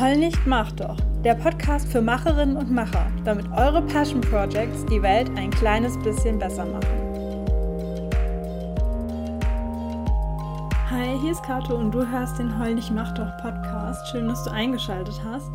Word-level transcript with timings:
Heul 0.00 0.16
nicht, 0.16 0.46
mach 0.46 0.70
doch. 0.70 0.96
Der 1.24 1.34
Podcast 1.34 1.90
für 1.90 2.00
Macherinnen 2.00 2.56
und 2.56 2.70
Macher, 2.70 3.10
damit 3.24 3.46
eure 3.50 3.82
Passion 3.82 4.20
Projects 4.20 4.86
die 4.86 5.02
Welt 5.02 5.28
ein 5.36 5.50
kleines 5.50 5.98
bisschen 5.98 6.38
besser 6.38 6.64
machen. 6.66 6.86
Hi, 10.88 11.18
hier 11.20 11.32
ist 11.32 11.42
Kato 11.42 11.74
und 11.74 11.90
du 11.90 12.08
hörst 12.08 12.38
den 12.38 12.56
Heul 12.60 12.76
nicht, 12.76 12.92
mach 12.92 13.12
doch 13.14 13.36
Podcast. 13.38 14.08
Schön, 14.12 14.28
dass 14.28 14.44
du 14.44 14.52
eingeschaltet 14.52 15.20
hast. 15.24 15.50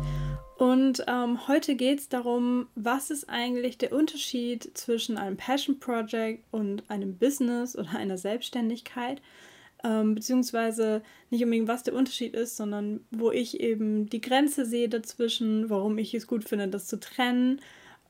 Und 0.58 1.02
ähm, 1.08 1.48
heute 1.48 1.74
geht 1.74 2.00
es 2.00 2.10
darum, 2.10 2.66
was 2.74 3.08
ist 3.10 3.30
eigentlich 3.30 3.78
der 3.78 3.94
Unterschied 3.94 4.76
zwischen 4.76 5.16
einem 5.16 5.38
Passion 5.38 5.80
Project 5.80 6.44
und 6.50 6.82
einem 6.90 7.16
Business 7.16 7.74
oder 7.78 7.96
einer 7.96 8.18
Selbstständigkeit 8.18 9.22
ähm, 9.84 10.14
beziehungsweise 10.14 11.02
nicht 11.30 11.44
unbedingt, 11.44 11.68
was 11.68 11.82
der 11.82 11.94
Unterschied 11.94 12.34
ist, 12.34 12.56
sondern 12.56 13.00
wo 13.10 13.30
ich 13.30 13.60
eben 13.60 14.08
die 14.08 14.20
Grenze 14.20 14.64
sehe 14.64 14.88
dazwischen, 14.88 15.70
warum 15.70 15.98
ich 15.98 16.14
es 16.14 16.26
gut 16.26 16.44
finde, 16.44 16.68
das 16.68 16.86
zu 16.86 16.98
trennen, 16.98 17.60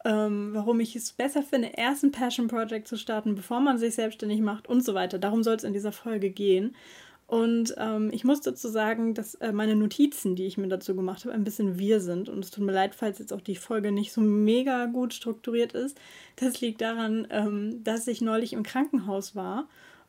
ähm, 0.04 0.50
warum 0.52 0.80
ich 0.80 0.94
es 0.94 1.12
besser 1.12 1.42
finde, 1.42 1.72
erst 1.76 2.04
ein 2.04 2.12
Passion 2.12 2.48
Project 2.48 2.86
zu 2.86 2.96
starten, 2.96 3.34
bevor 3.34 3.60
man 3.60 3.78
sich 3.78 3.94
selbstständig 3.94 4.40
macht 4.40 4.68
und 4.68 4.84
so 4.84 4.94
weiter. 4.94 5.18
Darum 5.18 5.42
soll 5.42 5.56
es 5.56 5.64
in 5.64 5.72
dieser 5.72 5.92
Folge 5.92 6.30
gehen. 6.30 6.76
Und 7.26 7.74
ähm, 7.78 8.10
ich 8.12 8.22
muss 8.22 8.42
dazu 8.42 8.68
sagen, 8.68 9.14
dass 9.14 9.34
äh, 9.36 9.50
meine 9.50 9.74
Notizen, 9.74 10.36
die 10.36 10.44
ich 10.44 10.58
mir 10.58 10.68
dazu 10.68 10.94
gemacht 10.94 11.24
habe, 11.24 11.34
ein 11.34 11.42
bisschen 11.42 11.78
wir 11.78 12.00
sind. 12.00 12.28
Und 12.28 12.44
es 12.44 12.50
tut 12.50 12.64
mir 12.64 12.72
leid, 12.72 12.94
falls 12.94 13.18
jetzt 13.18 13.32
auch 13.32 13.40
die 13.40 13.56
Folge 13.56 13.92
nicht 13.92 14.12
so 14.12 14.20
mega 14.20 14.84
gut 14.86 15.14
strukturiert 15.14 15.72
ist. 15.72 15.98
Das 16.36 16.60
liegt 16.60 16.82
daran, 16.82 17.26
ähm, 17.30 17.82
dass 17.82 18.06
ich 18.08 18.20
neulich 18.20 18.52
im 18.52 18.62
Krankenhaus 18.62 19.34
war 19.34 19.68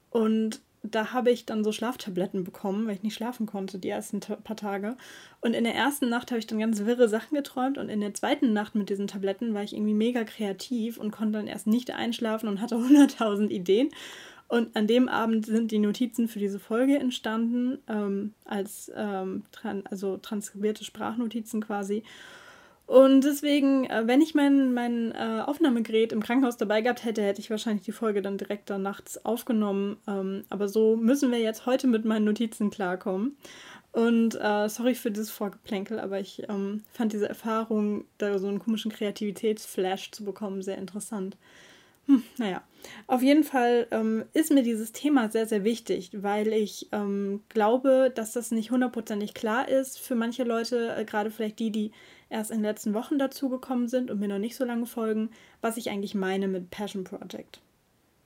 und 0.10 0.62
da 0.92 1.14
habe 1.14 1.32
ich 1.32 1.46
dann 1.46 1.64
so 1.64 1.72
Schlaftabletten 1.72 2.44
bekommen, 2.44 2.88
weil 2.88 2.96
ich 2.96 3.04
nicht 3.04 3.16
schlafen 3.16 3.46
konnte 3.46 3.80
die 3.80 3.90
ersten 3.90 4.20
paar 4.20 4.56
Tage. 4.56 4.96
Und 5.42 5.54
in 5.54 5.64
der 5.64 5.76
ersten 5.76 6.10
Nacht 6.10 6.32
habe 6.32 6.40
ich 6.40 6.48
dann 6.48 6.60
ganz 6.60 6.86
wirre 6.86 7.10
Sachen 7.10 7.36
geträumt 7.36 7.78
und 7.78 7.90
in 7.90 8.02
der 8.02 8.14
zweiten 8.14 8.54
Nacht 8.54 8.76
mit 8.76 8.90
diesen 8.90 9.08
Tabletten 9.08 9.54
war 9.54 9.64
ich 9.64 9.74
irgendwie 9.74 9.94
mega 9.94 10.24
kreativ 10.24 10.98
und 10.98 11.12
konnte 11.12 11.38
dann 11.38 11.48
erst 11.48 11.68
nicht 11.68 11.92
einschlafen 11.92 12.50
und 12.50 12.62
hatte 12.62 12.76
100.000 12.78 13.50
Ideen. 13.50 13.90
Und 14.48 14.76
an 14.76 14.86
dem 14.86 15.10
Abend 15.10 15.46
sind 15.46 15.72
die 15.72 15.80
Notizen 15.80 16.28
für 16.28 16.40
diese 16.40 16.60
Folge 16.60 17.00
entstanden, 17.00 17.80
ähm, 17.88 18.34
als 18.46 18.92
ähm, 18.96 19.44
tran 19.52 19.84
also 19.90 20.18
transkribierte 20.18 20.84
Sprachnotizen 20.84 21.62
quasi. 21.62 22.04
Und 22.88 23.22
deswegen, 23.22 23.86
äh, 23.86 24.04
wenn 24.06 24.22
ich 24.22 24.36
mein, 24.36 24.74
mein 24.74 25.12
äh, 25.14 25.42
Aufnahmegerät 25.46 26.14
im 26.14 26.22
Krankenhaus 26.22 26.58
dabei 26.58 26.82
gehabt 26.82 27.04
hätte, 27.04 27.24
hätte 27.24 27.42
ich 27.42 27.50
wahrscheinlich 27.50 27.84
die 27.84 27.92
Folge 27.92 28.22
dann 28.22 28.38
direkt 28.38 28.70
dann 28.70 28.84
nachts 28.84 29.26
aufgenommen. 29.26 29.98
Ähm, 30.08 30.44
aber 30.50 30.68
so 30.68 30.96
müssen 30.96 31.32
wir 31.32 31.40
jetzt 31.40 31.66
heute 31.66 31.88
mit 31.88 32.06
meinen 32.06 32.26
Notizen 32.26 32.70
klarkommen. 32.70 33.38
Und 33.92 34.36
äh, 34.36 34.68
sorry 34.68 34.94
für 34.94 35.10
dieses 35.10 35.32
Vorgeplänkel, 35.32 36.00
aber 36.02 36.20
ich 36.20 36.44
ähm, 36.50 36.84
fand 36.92 37.14
diese 37.14 37.30
Erfahrung, 37.30 38.04
da 38.18 38.38
so 38.38 38.48
einen 38.50 38.60
komischen 38.60 38.92
Kreativitätsflash 38.92 40.12
zu 40.12 40.26
bekommen, 40.26 40.62
sehr 40.62 40.78
interessant. 40.78 41.38
Hm, 42.08 42.22
naja, 42.38 42.62
auf 43.08 43.22
jeden 43.22 43.44
Fall 43.44 43.88
ähm, 43.92 44.26
ist 44.34 44.52
mir 44.52 44.64
dieses 44.64 44.92
Thema 44.92 45.30
sehr, 45.30 45.46
sehr 45.46 45.64
wichtig, 45.64 46.12
weil 46.14 46.48
ich 46.48 46.88
ähm, 46.92 47.42
glaube, 47.50 48.12
dass 48.14 48.34
das 48.34 48.52
nicht 48.52 48.72
hundertprozentig 48.72 49.34
klar 49.34 49.68
ist 49.68 50.00
für 50.00 50.16
manche 50.16 50.44
Leute, 50.44 50.96
äh, 50.96 51.06
gerade 51.06 51.32
vielleicht 51.32 51.60
die, 51.60 51.72
die 51.72 51.92
erst 52.30 52.52
in 52.52 52.58
den 52.58 52.66
letzten 52.66 52.94
Wochen 52.94 53.20
dazugekommen 53.20 53.88
sind 53.88 54.12
und 54.12 54.20
mir 54.20 54.28
noch 54.28 54.40
nicht 54.40 54.56
so 54.56 54.66
lange 54.66 54.86
folgen, 54.86 55.30
was 55.62 55.78
ich 55.78 55.90
eigentlich 55.90 56.16
meine 56.16 56.48
mit 56.48 56.70
Passion 56.70 57.04
Project. 57.04 57.62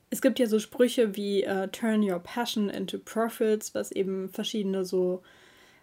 Es 0.09 0.21
gibt 0.21 0.39
ja 0.39 0.47
so 0.47 0.59
Sprüche 0.59 1.15
wie 1.15 1.45
uh, 1.47 1.67
Turn 1.67 2.01
your 2.01 2.19
passion 2.19 2.69
into 2.69 2.97
profits, 2.97 3.75
was 3.75 3.91
eben 3.91 4.29
verschiedene 4.29 4.83
so 4.83 5.21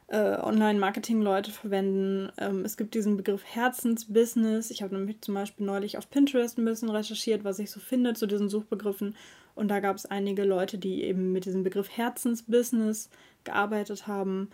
äh, 0.09 0.39
Online-Marketing-Leute 0.39 1.51
verwenden. 1.51 2.31
Ähm, 2.39 2.65
es 2.65 2.77
gibt 2.77 2.95
diesen 2.95 3.17
Begriff 3.17 3.43
Herzensbusiness. 3.45 4.71
Ich 4.71 4.83
habe 4.83 4.95
nämlich 4.95 5.21
zum 5.21 5.35
Beispiel 5.35 5.67
neulich 5.67 5.99
auf 5.99 6.09
Pinterest 6.11 6.59
ein 6.59 6.65
bisschen 6.65 6.91
recherchiert, 6.91 7.45
was 7.45 7.59
ich 7.59 7.71
so 7.71 7.81
finde 7.81 8.15
zu 8.15 8.27
diesen 8.27 8.49
Suchbegriffen. 8.49 9.17
Und 9.55 9.69
da 9.69 9.81
gab 9.81 9.97
es 9.97 10.07
einige 10.07 10.45
Leute, 10.45 10.79
die 10.79 11.03
eben 11.03 11.33
mit 11.33 11.45
diesem 11.45 11.63
Begriff 11.63 11.89
Herzensbusiness 11.97 13.11
gearbeitet 13.45 14.07
haben. 14.07 14.51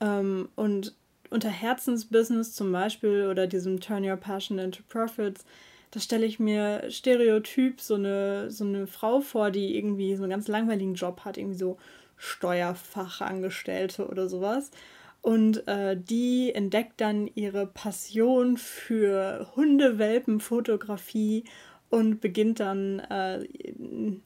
Ähm, 0.00 0.48
und 0.54 0.94
unter 1.30 1.48
Herzensbusiness 1.50 2.54
zum 2.54 2.72
Beispiel 2.72 3.26
oder 3.30 3.46
diesem 3.46 3.80
Turn 3.80 4.08
Your 4.08 4.16
Passion 4.16 4.58
into 4.58 4.82
Profits, 4.88 5.44
da 5.90 6.00
stelle 6.00 6.26
ich 6.26 6.40
mir 6.40 6.90
stereotyp 6.90 7.80
so 7.80 7.94
eine, 7.94 8.50
so 8.50 8.64
eine 8.64 8.86
Frau 8.86 9.20
vor, 9.20 9.50
die 9.50 9.76
irgendwie 9.76 10.16
so 10.16 10.22
einen 10.22 10.30
ganz 10.30 10.48
langweiligen 10.48 10.94
Job 10.94 11.20
hat, 11.24 11.36
irgendwie 11.36 11.58
so 11.58 11.76
Steuerfachangestellte 12.16 14.06
oder 14.08 14.28
sowas. 14.28 14.70
Und 15.24 15.66
äh, 15.68 15.96
die 15.98 16.54
entdeckt 16.54 17.00
dann 17.00 17.30
ihre 17.34 17.66
Passion 17.66 18.58
für 18.58 19.50
Hundewelpenfotografie 19.56 21.44
und 21.88 22.20
beginnt 22.20 22.60
dann 22.60 22.98
äh, 22.98 23.46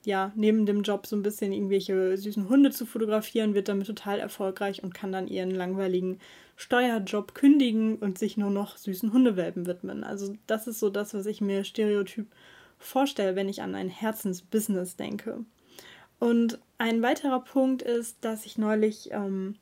ja 0.05 0.33
neben 0.35 0.67
dem 0.67 0.83
Job 0.83 1.07
so 1.07 1.15
ein 1.15 1.23
bisschen 1.23 1.53
irgendwelche 1.53 2.17
süßen 2.17 2.49
Hunde 2.49 2.73
zu 2.73 2.85
fotografieren, 2.85 3.55
wird 3.55 3.69
damit 3.69 3.87
total 3.87 4.19
erfolgreich 4.19 4.83
und 4.83 4.93
kann 4.93 5.13
dann 5.13 5.29
ihren 5.29 5.53
langweiligen 5.53 6.19
Steuerjob 6.57 7.33
kündigen 7.33 7.99
und 7.99 8.19
sich 8.19 8.37
nur 8.37 8.51
noch 8.51 8.77
süßen 8.77 9.13
Hundewelpen 9.13 9.67
widmen. 9.69 10.03
Also 10.03 10.35
das 10.49 10.67
ist 10.67 10.81
so 10.81 10.91
das, 10.91 11.15
was 11.15 11.27
ich 11.27 11.41
mir 11.41 11.63
stereotyp 11.63 12.27
vorstelle, 12.77 13.37
wenn 13.37 13.49
ich 13.49 13.63
an 13.63 13.77
ein 13.77 13.89
Herzensbusiness 13.89 14.97
denke. 14.97 15.45
Und 16.19 16.59
ein 16.79 17.03
weiterer 17.03 17.39
Punkt 17.39 17.83
ist, 17.83 18.17
dass 18.23 18.47
ich 18.47 18.59
neulich 18.59 19.11
ähm, 19.13 19.55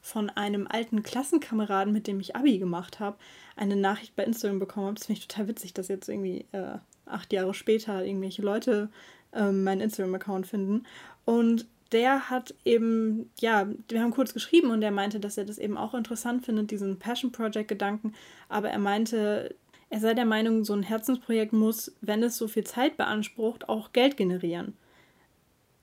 von 0.00 0.30
einem 0.30 0.66
alten 0.68 1.02
Klassenkameraden, 1.02 1.92
mit 1.92 2.06
dem 2.06 2.20
ich 2.20 2.36
Abi 2.36 2.58
gemacht 2.58 3.00
habe, 3.00 3.18
eine 3.56 3.76
Nachricht 3.76 4.16
bei 4.16 4.24
Instagram 4.24 4.58
bekommen 4.58 4.86
habe. 4.86 4.96
Das 4.96 5.06
finde 5.06 5.20
ich 5.20 5.28
total 5.28 5.48
witzig, 5.48 5.74
dass 5.74 5.88
jetzt 5.88 6.08
irgendwie 6.08 6.46
äh, 6.52 6.78
acht 7.06 7.32
Jahre 7.32 7.54
später 7.54 8.04
irgendwelche 8.04 8.42
Leute 8.42 8.88
äh, 9.32 9.50
meinen 9.50 9.82
Instagram-Account 9.82 10.46
finden. 10.46 10.84
Und 11.24 11.66
der 11.92 12.30
hat 12.30 12.54
eben, 12.64 13.30
ja, 13.40 13.68
wir 13.88 14.00
haben 14.00 14.12
kurz 14.12 14.32
geschrieben 14.32 14.70
und 14.70 14.82
er 14.82 14.92
meinte, 14.92 15.18
dass 15.20 15.36
er 15.36 15.44
das 15.44 15.58
eben 15.58 15.76
auch 15.76 15.94
interessant 15.94 16.44
findet, 16.44 16.70
diesen 16.70 16.98
Passion 16.98 17.32
Project-Gedanken. 17.32 18.14
Aber 18.48 18.70
er 18.70 18.78
meinte, 18.78 19.54
er 19.90 20.00
sei 20.00 20.14
der 20.14 20.24
Meinung, 20.24 20.64
so 20.64 20.72
ein 20.72 20.84
Herzensprojekt 20.84 21.52
muss, 21.52 21.92
wenn 22.00 22.22
es 22.22 22.36
so 22.36 22.46
viel 22.46 22.64
Zeit 22.64 22.96
beansprucht, 22.96 23.68
auch 23.68 23.92
Geld 23.92 24.16
generieren. 24.16 24.76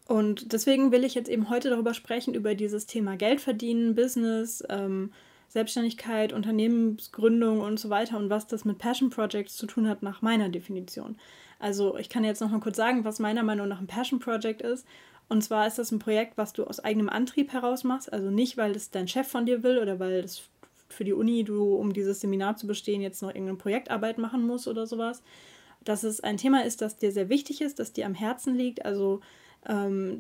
Und 0.08 0.54
deswegen 0.54 0.92
will 0.92 1.04
ich 1.04 1.16
jetzt 1.16 1.30
eben 1.30 1.50
heute 1.50 1.70
darüber 1.70 1.94
sprechen, 1.94 2.34
über 2.34 2.56
dieses 2.56 2.86
Thema 2.86 3.18
Geld 3.18 3.42
verdienen, 3.42 3.94
Business, 3.94 4.64
ähm, 4.70 5.12
Selbstständigkeit, 5.50 6.34
Unternehmensgründung 6.34 7.62
und 7.62 7.80
so 7.80 7.90
weiter 7.90 8.18
und 8.18 8.30
was 8.30 8.48
das 8.48 8.66
mit 8.66 8.78
Passion 8.78 9.10
Projects 9.10 9.56
zu 9.56 9.66
tun 9.66 9.88
hat 9.88 10.04
nach 10.04 10.22
meiner 10.22 10.50
Definition. 10.50 11.18
Also 11.60 11.98
ich 11.98 12.10
kann 12.10 12.24
jetzt 12.24 12.42
noch 12.42 12.52
mal 12.52 12.60
kurz 12.60 12.78
sagen, 12.78 13.04
was 13.04 13.20
meiner 13.20 13.44
Meinung 13.44 13.68
nach 13.68 13.80
ein 13.80 13.88
Passion 13.88 14.20
Project 14.20 14.62
ist. 14.62 14.86
Und 15.30 15.44
zwar 15.44 15.68
ist 15.68 15.78
das 15.78 15.92
ein 15.92 16.00
Projekt, 16.00 16.38
was 16.38 16.54
du 16.54 16.64
aus 16.64 16.80
eigenem 16.80 17.10
Antrieb 17.10 17.52
heraus 17.52 17.84
machst. 17.84 18.12
Also 18.14 18.30
nicht, 18.30 18.56
weil 18.56 18.74
das 18.74 18.92
dein 18.92 19.08
Chef 19.08 19.28
von 19.28 19.46
dir 19.46 19.64
will 19.64 19.80
oder 19.80 20.00
weil 20.00 20.22
das 20.22 20.44
für 20.90 21.04
die 21.04 21.14
Uni 21.14 21.44
du, 21.44 21.76
um 21.76 21.92
dieses 21.92 22.22
Seminar 22.22 22.56
zu 22.56 22.66
bestehen, 22.66 23.02
jetzt 23.02 23.22
noch 23.22 23.30
irgendeine 23.30 23.58
Projektarbeit 23.58 24.20
machen 24.20 24.46
musst 24.46 24.68
oder 24.68 24.88
sowas. 24.88 25.22
Dass 25.84 26.04
es 26.04 26.22
ein 26.22 26.38
Thema 26.38 26.64
ist, 26.64 26.82
das 26.82 26.98
dir 26.98 27.12
sehr 27.12 27.30
wichtig 27.30 27.62
ist, 27.62 27.80
das 27.80 27.92
dir 27.92 28.06
am 28.06 28.14
Herzen 28.14 28.56
liegt. 28.56 28.86
Also 28.86 29.22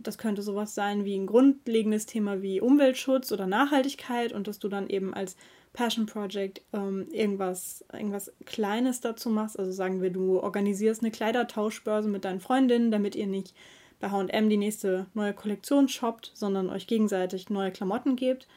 das 0.03 0.17
könnte 0.17 0.41
sowas 0.41 0.75
sein 0.75 1.05
wie 1.05 1.17
ein 1.17 1.25
grundlegendes 1.25 2.05
Thema 2.05 2.41
wie 2.41 2.59
Umweltschutz 2.59 3.31
oder 3.31 3.47
Nachhaltigkeit 3.47 4.33
und 4.33 4.47
dass 4.47 4.59
du 4.59 4.67
dann 4.67 4.89
eben 4.89 5.13
als 5.13 5.37
Passion 5.71 6.05
Project 6.05 6.61
ähm, 6.73 7.07
irgendwas, 7.11 7.85
irgendwas 7.93 8.33
Kleines 8.45 8.99
dazu 8.99 9.29
machst. 9.29 9.57
Also 9.57 9.71
sagen 9.71 10.01
wir, 10.01 10.09
du 10.09 10.39
organisierst 10.41 11.01
eine 11.01 11.11
Kleidertauschbörse 11.11 12.09
mit 12.09 12.25
deinen 12.25 12.39
Freundinnen, 12.39 12.91
damit 12.91 13.15
ihr 13.15 13.27
nicht 13.27 13.53
bei 13.99 14.09
HM 14.09 14.49
die 14.49 14.57
nächste 14.57 15.05
neue 15.13 15.33
Kollektion 15.33 15.87
shoppt, 15.87 16.31
sondern 16.33 16.69
euch 16.69 16.87
gegenseitig 16.87 17.49
neue 17.49 17.71
Klamotten 17.71 18.15
gebt. 18.15 18.47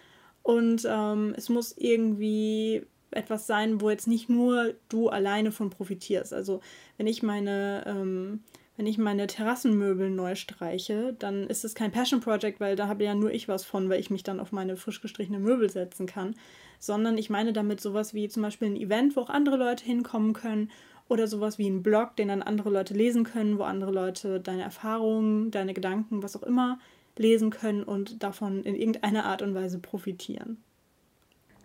Und 0.43 0.89
ähm, 0.89 1.35
es 1.37 1.49
muss 1.49 1.77
irgendwie 1.77 2.87
etwas 3.11 3.47
sein, 3.47 3.81
wo 3.81 3.91
jetzt 3.91 4.09
nicht 4.09 4.29
nur 4.29 4.75
du 4.89 5.09
alleine 5.09 5.53
von 5.53 5.71
profitierst. 5.71 6.33
Also 6.33 6.61
wenn 6.97 7.07
ich 7.07 7.23
meine 7.23 7.85
ähm, 7.87 8.41
wenn 8.81 8.87
ich 8.87 8.97
meine 8.97 9.27
Terrassenmöbel 9.27 10.09
neu 10.09 10.35
streiche, 10.37 11.15
dann 11.19 11.47
ist 11.49 11.67
es 11.67 11.75
kein 11.75 11.93
Passion 11.93 12.21
Project, 12.21 12.61
weil 12.61 12.77
da 12.77 12.89
habe 12.89 13.05
ja 13.05 13.15
nur 13.15 13.31
ich 13.31 13.47
was 13.47 13.63
von, 13.63 13.91
weil 13.91 14.01
ich 14.01 14.09
mich 14.09 14.23
dann 14.23 14.41
auf 14.41 14.53
meine 14.53 14.79
frisch 14.79 15.03
gestrichene 15.03 15.39
Möbel 15.39 15.69
setzen 15.69 16.07
kann, 16.07 16.35
sondern 16.79 17.19
ich 17.19 17.29
meine 17.29 17.53
damit 17.53 17.83
sowas 17.83 18.15
wie 18.15 18.27
zum 18.31 18.43
Beispiel 18.43 18.69
ein 18.69 18.77
Event, 18.77 19.17
wo 19.17 19.21
auch 19.21 19.29
andere 19.29 19.59
Leute 19.59 19.85
hinkommen 19.85 20.33
können 20.33 20.71
oder 21.11 21.27
sowas 21.27 21.59
wie 21.59 21.69
ein 21.69 21.83
Blog, 21.83 22.17
den 22.17 22.29
dann 22.29 22.41
andere 22.41 22.71
Leute 22.71 22.95
lesen 22.95 23.25
können, 23.25 23.59
wo 23.59 23.65
andere 23.65 23.93
Leute 23.93 24.41
deine 24.41 24.63
Erfahrungen, 24.63 25.51
deine 25.51 25.75
Gedanken, 25.75 26.23
was 26.23 26.35
auch 26.35 26.43
immer 26.43 26.79
lesen 27.19 27.51
können 27.51 27.83
und 27.83 28.23
davon 28.23 28.65
in 28.65 28.75
irgendeiner 28.75 29.27
Art 29.27 29.43
und 29.43 29.55
Weise 29.55 29.79
profitieren. 29.79 30.57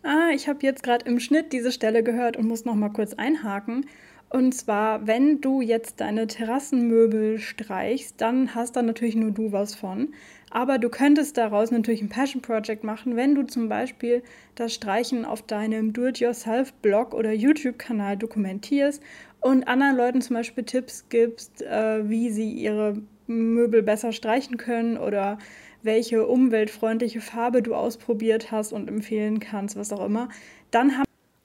Ah, 0.04 0.32
ich 0.36 0.50
habe 0.50 0.60
jetzt 0.64 0.84
gerade 0.84 1.06
im 1.06 1.22
Schnitt 1.22 1.54
diese 1.54 1.72
Stelle 1.72 2.04
gehört 2.04 2.36
und 2.36 2.46
muss 2.46 2.66
noch 2.66 2.76
mal 2.76 2.90
kurz 2.90 3.14
einhaken. 3.14 3.88
Und 4.36 4.52
zwar, 4.52 5.08
wenn 5.08 5.40
du 5.40 5.62
jetzt 5.62 6.02
deine 6.02 6.28
Terrassenmöbel 6.28 7.40
streichst, 7.40 8.20
dann 8.20 8.54
hast 8.54 8.76
da 8.76 8.82
natürlich 8.82 9.16
nur 9.16 9.32
du 9.32 9.54
was 9.54 9.76
von. 9.76 10.14
Aber 10.50 10.78
du 10.78 10.90
könntest 10.90 11.38
daraus 11.38 11.72
natürlich 11.72 12.02
ein 12.02 12.10
Passion 12.10 12.42
Project 12.42 12.84
machen, 12.84 13.16
wenn 13.16 13.34
du 13.34 13.44
zum 13.44 13.70
Beispiel 13.70 14.24
das 14.56 14.74
Streichen 14.74 15.24
auf 15.24 15.42
deinem 15.44 15.94
Do-it-yourself-Blog 15.94 17.14
oder 17.14 17.32
YouTube-Kanal 17.32 18.18
dokumentierst 18.18 19.02
und 19.40 19.70
anderen 19.70 19.96
Leuten 19.96 20.22
zum 20.22 20.36
Beispiel 20.36 20.66
Tipps 20.66 21.06
gibst, 21.08 21.62
äh, 21.62 22.10
wie 22.10 22.30
sie 22.30 22.52
ihre 22.52 22.98
Möbel 23.28 23.84
besser 23.84 24.12
streichen 24.12 24.58
können 24.58 24.98
oder 24.98 25.38
welche 25.82 26.28
umweltfreundliche 26.28 27.22
Farbe 27.22 27.62
du 27.62 27.74
ausprobiert 27.74 28.52
hast 28.52 28.74
und 28.74 28.90
empfehlen 28.90 29.40
kannst, 29.40 29.78
was 29.78 29.94
auch 29.94 30.04
immer, 30.04 30.28
dann. 30.72 30.92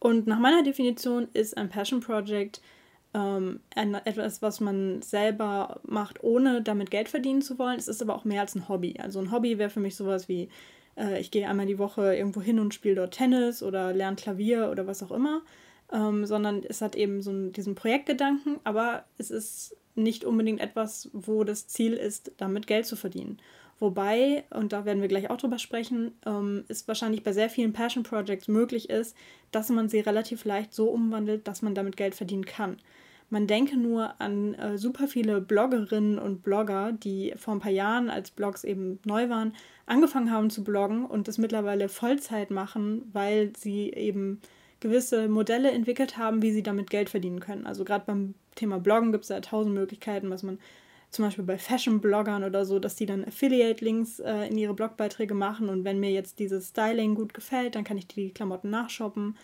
Und 0.01 0.27
nach 0.27 0.41
meiner 0.41 0.65
Definition 0.65 1.29
ist 1.35 1.57
ein 1.57 1.69
Passion 1.69 2.01
Project 2.01 2.61
ähm, 3.15 3.61
etwas, 3.75 4.43
was 4.43 4.61
man 4.61 5.03
selber 5.03 5.81
macht, 5.85 6.23
ohne 6.23 6.63
damit 6.63 6.91
Geld 6.91 7.09
verdienen 7.09 7.43
zu 7.43 7.59
wollen. 7.59 7.79
Es 7.79 7.89
ist 7.89 8.03
aber 8.03 8.15
auch 8.15 8.25
mehr 8.25 8.43
als 8.43 8.55
ein 8.55 8.69
Hobby. 8.69 8.97
Also 9.01 9.19
ein 9.19 9.33
Hobby 9.33 9.59
wäre 9.59 9.71
für 9.71 9.81
mich 9.81 9.97
sowas 9.97 10.29
wie, 10.29 10.49
äh, 10.97 11.21
ich 11.21 11.31
gehe 11.31 11.49
einmal 11.49 11.67
die 11.67 11.79
Woche 11.79 12.15
irgendwo 12.15 12.41
hin 12.41 12.61
und 12.61 12.75
spiele 12.75 12.97
dort 12.97 13.15
Tennis 13.15 13.63
oder 13.63 13.93
lerne 13.93 14.17
Klavier 14.17 14.71
oder 14.71 14.87
was 14.87 15.03
auch 15.03 15.11
immer. 15.11 15.43
Ähm, 15.93 16.25
sondern 16.25 16.63
es 16.63 16.83
hat 16.83 16.95
eben 16.95 17.21
so 17.21 17.31
einen, 17.31 17.53
diesen 17.53 17.75
Projektgedanken, 17.75 18.61
aber 18.63 19.05
es 19.19 19.33
ist 19.33 19.77
nicht 19.97 20.25
unbedingt 20.25 20.61
etwas, 20.61 21.11
wo 21.13 21.43
das 21.43 21.67
Ziel 21.67 21.95
ist, 21.95 22.31
damit 22.37 22.69
Geld 22.69 22.87
zu 22.87 22.95
verdienen. 22.95 23.39
Wobei, 23.81 24.45
und 24.51 24.73
da 24.75 24.85
werden 24.85 25.01
wir 25.01 25.09
gleich 25.09 25.31
auch 25.31 25.39
drüber 25.39 25.59
sprechen, 25.59 26.13
ähm, 26.27 26.65
wahrscheinlich 26.85 27.23
bei 27.23 27.33
sehr 27.33 27.49
vielen 27.49 27.73
Passion 27.73 28.05
Projects 28.05 28.47
möglich 28.47 28.91
ist, 28.91 29.17
dass 29.53 29.71
man 29.71 29.89
sie 29.89 30.01
relativ 30.01 30.45
leicht 30.45 30.75
so 30.75 30.91
umwandelt, 30.91 31.49
dass 31.49 31.63
man 31.63 31.75
damit 31.75 31.97
Geld 31.97 32.15
verdienen 32.15 32.45
kann. 32.45 32.77
Man 33.33 33.47
denke 33.47 33.77
nur 33.77 34.21
an 34.21 34.55
äh, 34.55 34.77
super 34.77 35.07
viele 35.07 35.41
Bloggerinnen 35.41 36.19
und 36.19 36.43
Blogger, 36.43 36.93
die 36.93 37.33
vor 37.37 37.55
ein 37.55 37.61
paar 37.61 37.71
Jahren, 37.71 38.11
als 38.11 38.33
Blogs 38.33 38.65
eben 38.65 38.99
neu 39.05 39.29
waren, 39.29 39.55
angefangen 39.87 40.33
haben 40.33 40.51
zu 40.51 40.65
bloggen 40.65 41.07
und 41.07 41.29
das 41.29 41.39
mittlerweile 41.39 41.89
Vollzeit 41.89 42.51
machen, 42.51 43.09
weil 43.13 43.53
sie 43.57 43.93
eben 43.93 44.41
gewisse 44.81 45.29
Modelle 45.29 45.71
entwickelt 45.71 46.17
haben, 46.17 46.43
wie 46.43 46.51
sie 46.51 46.65
damit 46.65 46.91
Geld 46.91 47.09
verdienen 47.09 47.39
können. 47.39 47.67
Also 47.67 47.85
gerade 47.85 48.05
beim 48.05 48.35
Thema 48.57 48.81
Bloggen 48.81 49.13
gibt 49.13 49.25
es 49.25 49.31
ja 49.31 49.41
tausend 49.41 49.75
Möglichkeiten, 49.75 50.29
was 50.31 50.43
man 50.43 50.59
zum 51.11 51.25
Beispiel 51.25 51.45
bei 51.45 51.59
Fashion-Bloggern 51.59 52.43
oder 52.43 52.65
so, 52.65 52.79
dass 52.81 52.97
die 52.97 53.07
dann 53.07 53.25
Affiliate-Links 53.25 54.21
äh, 54.21 54.49
in 54.49 54.59
ihre 54.59 54.75
Blogbeiträge 54.75 55.35
machen 55.35 55.69
und 55.69 55.85
wenn 55.85 56.01
mir 56.01 56.11
jetzt 56.11 56.41
dieses 56.41 56.69
Styling 56.69 57.15
gut 57.15 57.35
gefällt, 57.35 57.77
dann 57.77 57.85
kann 57.85 57.99
ich 57.99 58.07
die 58.07 58.33
Klamotten 58.33 58.71
nachshoppen. 58.71 59.37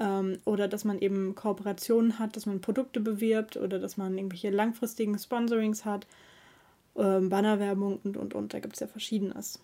Ähm, 0.00 0.38
oder 0.44 0.68
dass 0.68 0.84
man 0.84 0.98
eben 0.98 1.34
Kooperationen 1.34 2.18
hat, 2.18 2.36
dass 2.36 2.46
man 2.46 2.60
Produkte 2.60 3.00
bewirbt 3.00 3.56
oder 3.56 3.78
dass 3.78 3.96
man 3.96 4.16
irgendwelche 4.16 4.50
langfristigen 4.50 5.18
Sponsorings 5.18 5.84
hat, 5.84 6.06
ähm, 6.96 7.28
Bannerwerbung 7.28 8.00
und 8.04 8.16
und 8.16 8.34
und. 8.34 8.54
Da 8.54 8.60
gibt 8.60 8.74
es 8.74 8.80
ja 8.80 8.86
verschiedenes. 8.86 9.60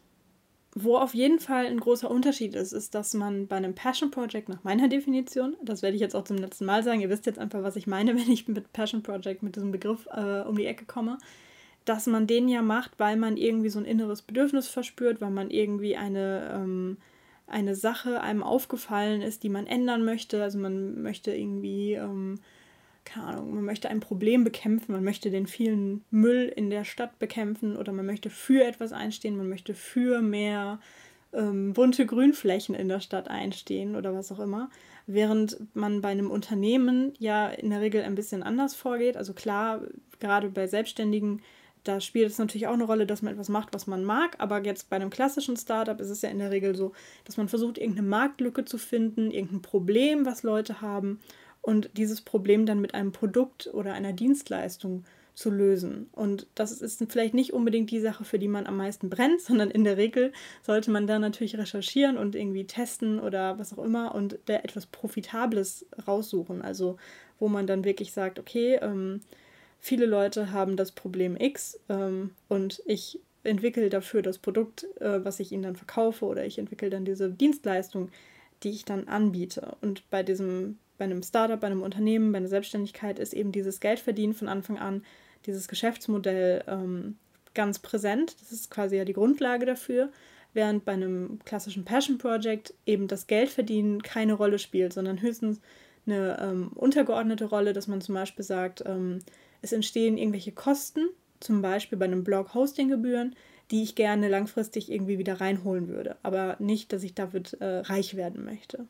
Wo 0.75 0.97
auf 0.97 1.13
jeden 1.15 1.39
Fall 1.39 1.67
ein 1.67 1.81
großer 1.81 2.11
Unterschied 2.11 2.55
ist, 2.55 2.73
ist, 2.73 2.95
dass 2.95 3.13
man 3.13 3.47
bei 3.47 3.57
einem 3.57 3.75
Passion 3.75 4.11
Project 4.11 4.49
nach 4.49 4.65
meiner 4.65 4.89
Definition, 4.89 5.55
das 5.63 5.83
werde 5.83 5.97
ich 5.97 6.01
jetzt 6.01 6.17
auch 6.17 6.25
zum 6.25 6.39
letzten 6.39 6.65
Mal 6.65 6.83
sagen, 6.83 7.03
ihr 7.03 7.11
wisst 7.11 7.27
jetzt 7.27 7.39
einfach, 7.39 7.63
was 7.63 7.77
ich 7.77 7.87
meine, 7.87 8.17
wenn 8.17 8.31
ich 8.31 8.49
mit 8.49 8.73
Passion 8.73 9.03
Project, 9.03 9.43
mit 9.43 9.57
diesem 9.57 9.71
Begriff 9.71 10.09
äh, 10.11 10.41
um 10.43 10.57
die 10.57 10.67
Ecke 10.67 10.87
komme, 10.87 11.19
dass 11.85 12.07
man 12.07 12.27
den 12.27 12.49
ja 12.49 12.63
macht, 12.63 12.93
weil 12.99 13.17
man 13.17 13.37
irgendwie 13.37 13.69
so 13.69 13.81
ein 13.81 13.85
inneres 13.85 14.23
Bedürfnis 14.23 14.69
verspürt, 14.69 15.21
weil 15.21 15.31
man 15.31 15.51
irgendwie 15.51 15.97
eine 15.97 16.51
ähm, 16.55 16.97
eine 17.47 17.75
Sache 17.75 18.21
einem 18.21 18.43
aufgefallen 18.43 19.23
ist, 19.23 19.43
die 19.43 19.49
man 19.49 19.67
ändern 19.67 20.05
möchte. 20.05 20.43
Also 20.43 20.59
man 20.59 21.03
möchte 21.03 21.35
irgendwie, 21.35 21.95
ähm, 21.95 22.41
keine 23.05 23.27
Ahnung, 23.27 23.55
man 23.55 23.65
möchte 23.65 23.89
ein 23.89 24.01
Problem 24.01 24.45
bekämpfen, 24.45 24.93
man 24.93 25.05
möchte 25.05 25.31
den 25.31 25.47
vielen 25.47 26.05
Müll 26.11 26.53
in 26.55 26.71
der 26.71 26.85
Stadt 26.85 27.19
bekämpfen 27.19 27.77
oder 27.77 27.93
man 27.93 28.07
möchte 28.07 28.31
für 28.31 28.65
etwas 28.65 28.93
einstehen, 28.93 29.37
man 29.37 29.49
möchte 29.49 29.75
für 29.75 30.23
mehr 30.23 30.81
ähm, 31.33 31.73
bunte 31.73 32.07
Grünflächen 32.07 32.75
in 32.75 32.89
der 32.89 33.01
Stadt 33.01 33.29
einstehen 33.29 33.97
oder 33.97 34.15
was 34.15 34.31
auch 34.33 34.41
immer. 34.41 34.71
Während 35.07 35.57
man 35.75 36.01
bei 36.01 36.09
einem 36.09 36.31
Unternehmen 36.31 37.13
ja 37.19 37.49
in 37.49 37.71
der 37.71 37.81
Regel 37.81 38.03
ein 38.03 38.15
bisschen 38.15 38.43
anders 38.43 38.75
vorgeht. 38.75 39.17
Also 39.17 39.33
klar, 39.33 39.83
gerade 40.21 40.49
bei 40.49 40.67
Selbstständigen 40.67 41.43
da 41.85 42.01
spielt 42.01 42.31
es 42.31 42.39
natürlich 42.39 42.67
auch 42.67 42.75
eine 42.75 42.85
Rolle, 42.85 43.07
dass 43.07 43.23
man 43.23 43.35
etwas 43.35 43.49
macht, 43.49 43.75
was 43.75 43.87
man 43.87 44.05
mag. 44.05 44.37
Aber 44.39 44.65
jetzt 44.65 44.89
bei 44.91 44.97
einem 44.97 45.11
klassischen 45.11 45.57
Startup 45.57 46.01
ist 46.01 46.11
es 46.11 46.23
ja 46.23 46.29
in 46.29 46.39
der 46.39 46.51
Regel 46.51 46.75
so, 46.75 46.93
dass 47.25 47.37
man 47.37 47.49
versucht, 47.49 47.79
irgendeine 47.79 48.09
Marktlücke 48.09 48.65
zu 48.65 48.79
finden, 48.79 49.31
irgendein 49.31 49.63
Problem, 49.63 50.25
was 50.25 50.43
Leute 50.43 50.81
haben 50.81 51.21
und 51.61 51.91
dieses 51.97 52.21
Problem 52.21 52.67
dann 52.67 52.81
mit 52.81 52.95
einem 52.95 53.13
Produkt 53.13 53.69
oder 53.73 53.95
einer 53.95 54.13
Dienstleistung 54.13 55.05
zu 55.35 55.51
lösen. 55.51 56.11
Und 56.13 56.47
das 56.55 56.73
ist 56.83 57.03
vielleicht 57.09 57.33
nicht 57.33 57.55
unbedingt 57.55 57.91
die 57.91 58.01
Sache, 58.01 58.25
für 58.25 58.39
die 58.39 58.49
man 58.49 58.67
am 58.67 58.77
meisten 58.77 59.09
brennt, 59.09 59.41
sondern 59.43 59.71
in 59.71 59.85
der 59.85 59.97
Regel 59.97 60.33
sollte 60.63 60.91
man 60.91 61.07
da 61.07 61.19
natürlich 61.19 61.57
recherchieren 61.57 62.19
und 62.19 62.35
irgendwie 62.35 62.67
testen 62.67 63.19
oder 63.19 63.59
was 63.59 63.77
auch 63.77 63.83
immer 63.83 64.15
und 64.15 64.39
da 64.45 64.55
etwas 64.55 64.87
Profitables 64.87 65.87
raussuchen. 66.07 66.63
Also 66.63 66.97
wo 67.39 67.49
man 67.49 67.67
dann 67.67 67.85
wirklich 67.85 68.13
sagt, 68.13 68.39
okay, 68.39 68.79
ähm, 68.83 69.21
viele 69.83 70.07
Leute 70.07 70.53
haben 70.53 70.77
das 70.77 70.93
Problem 70.93 71.37
X 71.37 71.79
ähm, 71.91 72.31
und 72.49 72.83
ich 72.87 73.21
entwickle 73.45 73.91
dafür 73.91 74.23
das 74.23 74.39
Produkt, 74.39 74.87
äh, 75.01 75.25
was 75.25 75.41
ich 75.41 75.53
ihnen 75.53 75.65
dann 75.65 75.77
verkaufe 75.77 76.25
oder 76.25 76.47
ich 76.47 76.59
entwickle 76.59 76.89
dann 76.89 77.05
diese 77.05 77.29
Dienstleistung, 77.29 78.09
die 78.63 78.71
ich 78.71 78.85
dann 78.85 79.09
anbiete. 79.09 79.77
Und 79.81 80.09
bei 80.09 80.23
diesem, 80.23 80.79
bei 80.99 81.05
einem 81.05 81.23
Startup, 81.25 81.61
bei 81.61 81.67
einem 81.67 81.83
Unternehmen, 81.83 82.31
bei 82.31 82.39
einer 82.39 82.49
Selbstständigkeit 82.49 83.19
ist 83.19 83.35
eben 83.35 83.51
dieses 83.51 83.81
Geldverdienen 83.81 84.35
von 84.35 84.49
Anfang 84.49 84.79
an, 84.79 85.05
dieses 85.47 85.67
Geschäftsmodell 85.67 86.63
ähm, 86.69 87.17
ganz 87.53 87.81
präsent. 87.81 88.37
Das 88.41 88.53
ist 88.53 88.71
quasi 88.71 88.97
ja 88.97 89.05
die 89.05 89.13
Grundlage 89.13 89.67
dafür. 89.67 90.11
Während 90.55 90.85
bei 90.85 90.93
einem 90.93 91.41
klassischen 91.45 91.85
Passion 91.85 92.19
Project 92.19 92.73
eben 92.87 93.09
das 93.09 93.27
Geldverdienen 93.27 94.03
keine 94.03 94.35
Rolle 94.35 94.61
spielt, 94.61 94.93
sondern 94.93 95.21
höchstens 95.21 95.61
eine 96.07 96.39
ähm, 96.41 96.69
untergeordnete 96.75 97.45
Rolle, 97.45 97.73
dass 97.73 97.87
man 97.89 98.01
zum 98.01 98.15
Beispiel 98.15 98.45
sagt, 98.45 98.83
ähm, 98.87 99.21
es 99.61 99.73
entstehen 99.73 100.19
irgendwelche 100.19 100.53
Kosten, 100.53 101.09
zum 101.41 101.63
Beispiel 101.63 101.99
bei 101.99 102.05
einem 102.05 102.25
Blog 102.25 102.55
Hostinggebühren, 102.55 103.35
die 103.71 103.83
ich 103.83 103.95
gerne 103.95 104.29
langfristig 104.29 104.91
irgendwie 104.91 105.19
wieder 105.19 105.41
reinholen 105.41 105.89
würde, 105.89 106.17
aber 106.23 106.57
nicht, 106.59 106.93
dass 106.93 107.03
ich 107.03 107.15
damit 107.15 107.55
äh, 107.55 107.79
reich 107.79 108.17
werden 108.17 108.45
möchte. 108.45 108.87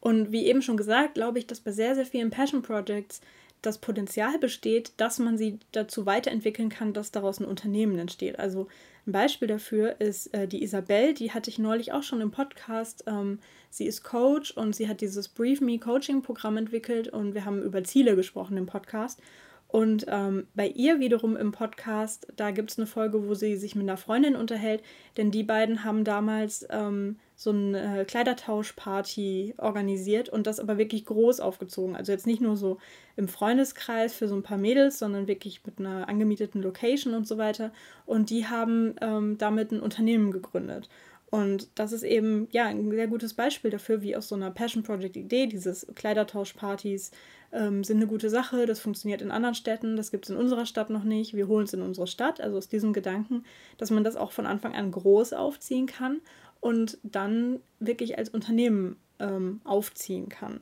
Und 0.00 0.32
wie 0.32 0.46
eben 0.46 0.62
schon 0.62 0.76
gesagt, 0.76 1.14
glaube 1.14 1.38
ich, 1.38 1.46
dass 1.46 1.60
bei 1.60 1.72
sehr, 1.72 1.94
sehr 1.94 2.06
vielen 2.06 2.30
Passion 2.30 2.62
Projects 2.62 3.20
das 3.62 3.78
Potenzial 3.78 4.38
besteht, 4.38 4.92
dass 4.96 5.18
man 5.18 5.36
sie 5.36 5.58
dazu 5.72 6.06
weiterentwickeln 6.06 6.68
kann, 6.68 6.92
dass 6.92 7.10
daraus 7.10 7.40
ein 7.40 7.46
Unternehmen 7.46 7.98
entsteht. 7.98 8.38
Also 8.38 8.68
ein 9.06 9.12
Beispiel 9.12 9.48
dafür 9.48 10.00
ist 10.00 10.32
äh, 10.34 10.46
die 10.46 10.62
Isabel, 10.62 11.14
die 11.14 11.32
hatte 11.32 11.50
ich 11.50 11.58
neulich 11.58 11.92
auch 11.92 12.02
schon 12.02 12.20
im 12.20 12.30
Podcast. 12.30 13.04
Ähm, 13.06 13.38
sie 13.70 13.86
ist 13.86 14.04
Coach 14.04 14.50
und 14.52 14.76
sie 14.76 14.88
hat 14.88 15.00
dieses 15.00 15.28
Brief 15.28 15.60
Me 15.60 15.78
Coaching 15.78 16.22
Programm 16.22 16.56
entwickelt 16.56 17.08
und 17.08 17.34
wir 17.34 17.44
haben 17.44 17.62
über 17.62 17.82
Ziele 17.84 18.16
gesprochen 18.16 18.56
im 18.56 18.66
Podcast. 18.66 19.20
Und 19.66 20.06
ähm, 20.08 20.46
bei 20.54 20.68
ihr 20.68 20.98
wiederum 20.98 21.36
im 21.36 21.52
Podcast, 21.52 22.26
da 22.36 22.50
gibt 22.52 22.70
es 22.70 22.78
eine 22.78 22.86
Folge, 22.86 23.28
wo 23.28 23.34
sie 23.34 23.56
sich 23.56 23.74
mit 23.74 23.84
einer 23.84 23.98
Freundin 23.98 24.34
unterhält, 24.34 24.82
denn 25.18 25.30
die 25.30 25.42
beiden 25.42 25.84
haben 25.84 26.04
damals 26.04 26.66
ähm, 26.70 27.18
so 27.40 27.50
eine 27.50 28.04
Kleidertauschparty 28.04 29.54
organisiert 29.58 30.28
und 30.28 30.48
das 30.48 30.58
aber 30.58 30.76
wirklich 30.76 31.04
groß 31.04 31.38
aufgezogen. 31.38 31.94
Also 31.94 32.10
jetzt 32.10 32.26
nicht 32.26 32.42
nur 32.42 32.56
so 32.56 32.78
im 33.14 33.28
Freundeskreis 33.28 34.12
für 34.12 34.26
so 34.26 34.34
ein 34.34 34.42
paar 34.42 34.58
Mädels, 34.58 34.98
sondern 34.98 35.28
wirklich 35.28 35.64
mit 35.64 35.78
einer 35.78 36.08
angemieteten 36.08 36.60
Location 36.60 37.14
und 37.14 37.28
so 37.28 37.38
weiter. 37.38 37.72
Und 38.06 38.30
die 38.30 38.48
haben 38.48 38.96
ähm, 39.00 39.38
damit 39.38 39.70
ein 39.70 39.78
Unternehmen 39.78 40.32
gegründet. 40.32 40.88
Und 41.30 41.68
das 41.76 41.92
ist 41.92 42.02
eben 42.02 42.48
ja 42.50 42.64
ein 42.64 42.90
sehr 42.90 43.06
gutes 43.06 43.34
Beispiel 43.34 43.70
dafür, 43.70 44.02
wie 44.02 44.16
aus 44.16 44.28
so 44.28 44.34
einer 44.34 44.50
Passion 44.50 44.82
Project 44.82 45.16
Idee, 45.16 45.46
dieses 45.46 45.86
Kleidertauschpartys 45.94 47.12
ähm, 47.52 47.84
sind 47.84 47.98
eine 47.98 48.06
gute 48.06 48.30
Sache, 48.30 48.66
das 48.66 48.80
funktioniert 48.80 49.22
in 49.22 49.30
anderen 49.30 49.54
Städten, 49.54 49.96
das 49.96 50.10
gibt 50.10 50.24
es 50.24 50.30
in 50.30 50.36
unserer 50.36 50.66
Stadt 50.66 50.90
noch 50.90 51.04
nicht, 51.04 51.34
wir 51.34 51.46
holen 51.46 51.64
es 51.64 51.72
in 51.74 51.82
unsere 51.82 52.06
Stadt. 52.06 52.40
Also 52.40 52.56
aus 52.56 52.68
diesem 52.68 52.94
Gedanken, 52.94 53.44
dass 53.76 53.90
man 53.90 54.04
das 54.04 54.16
auch 54.16 54.32
von 54.32 54.46
Anfang 54.46 54.74
an 54.74 54.90
groß 54.90 55.34
aufziehen 55.34 55.86
kann 55.86 56.20
und 56.60 56.98
dann 57.02 57.60
wirklich 57.80 58.18
als 58.18 58.28
Unternehmen 58.28 58.96
ähm, 59.18 59.60
aufziehen 59.64 60.28
kann. 60.28 60.60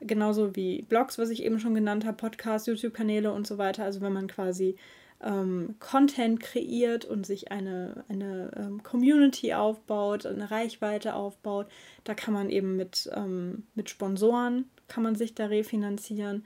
Genauso 0.00 0.54
wie 0.56 0.82
Blogs, 0.82 1.18
was 1.18 1.30
ich 1.30 1.42
eben 1.42 1.60
schon 1.60 1.74
genannt 1.74 2.04
habe, 2.04 2.16
Podcasts, 2.16 2.66
YouTube-Kanäle 2.66 3.32
und 3.32 3.46
so 3.46 3.58
weiter. 3.58 3.84
Also 3.84 4.00
wenn 4.00 4.12
man 4.12 4.26
quasi 4.28 4.76
ähm, 5.22 5.76
Content 5.78 6.40
kreiert 6.40 7.04
und 7.04 7.24
sich 7.24 7.50
eine, 7.50 8.04
eine 8.08 8.50
ähm, 8.56 8.82
Community 8.82 9.54
aufbaut, 9.54 10.26
eine 10.26 10.50
Reichweite 10.50 11.14
aufbaut, 11.14 11.68
da 12.04 12.14
kann 12.14 12.34
man 12.34 12.50
eben 12.50 12.76
mit, 12.76 13.08
ähm, 13.14 13.64
mit 13.74 13.88
Sponsoren 13.88 14.66
kann 14.86 15.02
man 15.02 15.14
sich 15.14 15.34
da 15.34 15.46
refinanzieren 15.46 16.44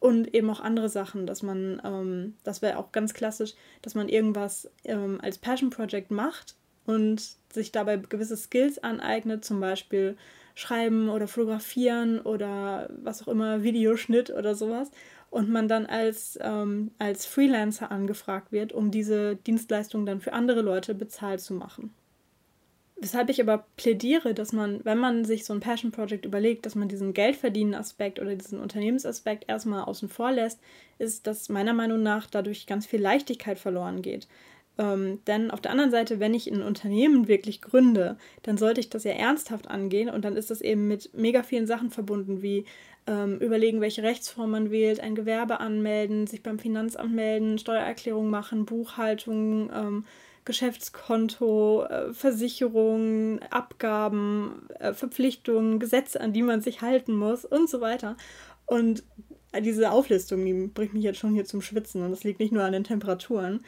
und 0.00 0.34
eben 0.34 0.48
auch 0.48 0.60
andere 0.60 0.88
Sachen, 0.88 1.26
dass 1.26 1.42
man, 1.42 1.82
ähm, 1.84 2.34
das 2.44 2.62
wäre 2.62 2.78
auch 2.78 2.92
ganz 2.92 3.12
klassisch, 3.12 3.54
dass 3.82 3.94
man 3.94 4.08
irgendwas 4.08 4.70
ähm, 4.84 5.20
als 5.20 5.38
Passion 5.38 5.70
Project 5.70 6.10
macht 6.10 6.56
und 6.86 7.22
sich 7.52 7.72
dabei 7.72 7.96
gewisse 7.96 8.36
Skills 8.36 8.78
aneignet, 8.82 9.44
zum 9.44 9.60
Beispiel 9.60 10.16
Schreiben 10.54 11.08
oder 11.08 11.26
Fotografieren 11.28 12.20
oder 12.20 12.88
was 13.02 13.22
auch 13.22 13.28
immer, 13.28 13.62
Videoschnitt 13.62 14.30
oder 14.30 14.54
sowas. 14.54 14.90
und 15.30 15.50
man 15.50 15.66
dann 15.66 15.86
als, 15.86 16.38
ähm, 16.42 16.92
als 16.98 17.26
Freelancer 17.26 17.90
angefragt 17.90 18.52
wird, 18.52 18.72
um 18.72 18.92
diese 18.92 19.34
Dienstleistung 19.34 20.06
dann 20.06 20.20
für 20.20 20.32
andere 20.32 20.60
Leute 20.62 20.94
bezahlt 20.94 21.40
zu 21.40 21.54
machen. 21.54 21.92
Weshalb 22.96 23.28
ich 23.28 23.40
aber 23.40 23.66
plädiere, 23.76 24.34
dass 24.34 24.52
man, 24.52 24.84
wenn 24.84 24.98
man 24.98 25.24
sich 25.24 25.44
so 25.44 25.52
ein 25.52 25.58
Passion 25.60 25.90
Project 25.90 26.24
überlegt, 26.24 26.64
dass 26.64 26.76
man 26.76 26.88
diesen 26.88 27.12
Geldverdienen-Aspekt 27.12 28.20
oder 28.20 28.36
diesen 28.36 28.60
Unternehmensaspekt 28.60 29.46
erstmal 29.48 29.82
außen 29.82 30.08
vor 30.08 30.30
lässt, 30.30 30.60
ist, 30.98 31.26
dass 31.26 31.48
meiner 31.48 31.74
Meinung 31.74 32.02
nach 32.02 32.28
dadurch 32.30 32.66
ganz 32.68 32.86
viel 32.86 33.00
Leichtigkeit 33.00 33.58
verloren 33.58 34.00
geht. 34.02 34.28
Ähm, 34.76 35.20
denn 35.26 35.50
auf 35.50 35.60
der 35.60 35.70
anderen 35.70 35.90
Seite, 35.90 36.18
wenn 36.18 36.34
ich 36.34 36.50
ein 36.50 36.62
Unternehmen 36.62 37.28
wirklich 37.28 37.62
gründe, 37.62 38.16
dann 38.42 38.58
sollte 38.58 38.80
ich 38.80 38.90
das 38.90 39.04
ja 39.04 39.12
ernsthaft 39.12 39.68
angehen 39.68 40.08
und 40.08 40.24
dann 40.24 40.36
ist 40.36 40.50
das 40.50 40.60
eben 40.60 40.88
mit 40.88 41.10
mega 41.14 41.42
vielen 41.42 41.66
Sachen 41.66 41.90
verbunden, 41.90 42.42
wie 42.42 42.64
ähm, 43.06 43.38
überlegen, 43.38 43.80
welche 43.80 44.02
Rechtsform 44.02 44.50
man 44.50 44.70
wählt, 44.70 45.00
ein 45.00 45.14
Gewerbe 45.14 45.60
anmelden, 45.60 46.26
sich 46.26 46.42
beim 46.42 46.58
Finanzamt 46.58 47.14
melden, 47.14 47.58
Steuererklärung 47.58 48.30
machen, 48.30 48.64
Buchhaltung, 48.64 49.70
ähm, 49.72 50.04
Geschäftskonto, 50.44 51.84
äh, 51.84 52.12
Versicherungen, 52.12 53.40
Abgaben, 53.50 54.68
äh, 54.78 54.92
Verpflichtungen, 54.92 55.78
Gesetze, 55.78 56.20
an 56.20 56.32
die 56.32 56.42
man 56.42 56.60
sich 56.60 56.82
halten 56.82 57.14
muss 57.14 57.44
und 57.44 57.68
so 57.68 57.80
weiter. 57.80 58.16
Und 58.66 59.04
diese 59.58 59.90
Auflistung, 59.92 60.44
die 60.44 60.66
bringt 60.66 60.94
mich 60.94 61.04
jetzt 61.04 61.18
schon 61.18 61.32
hier 61.32 61.44
zum 61.44 61.62
Schwitzen 61.62 62.02
und 62.02 62.10
das 62.10 62.24
liegt 62.24 62.40
nicht 62.40 62.52
nur 62.52 62.64
an 62.64 62.72
den 62.72 62.84
Temperaturen. 62.84 63.60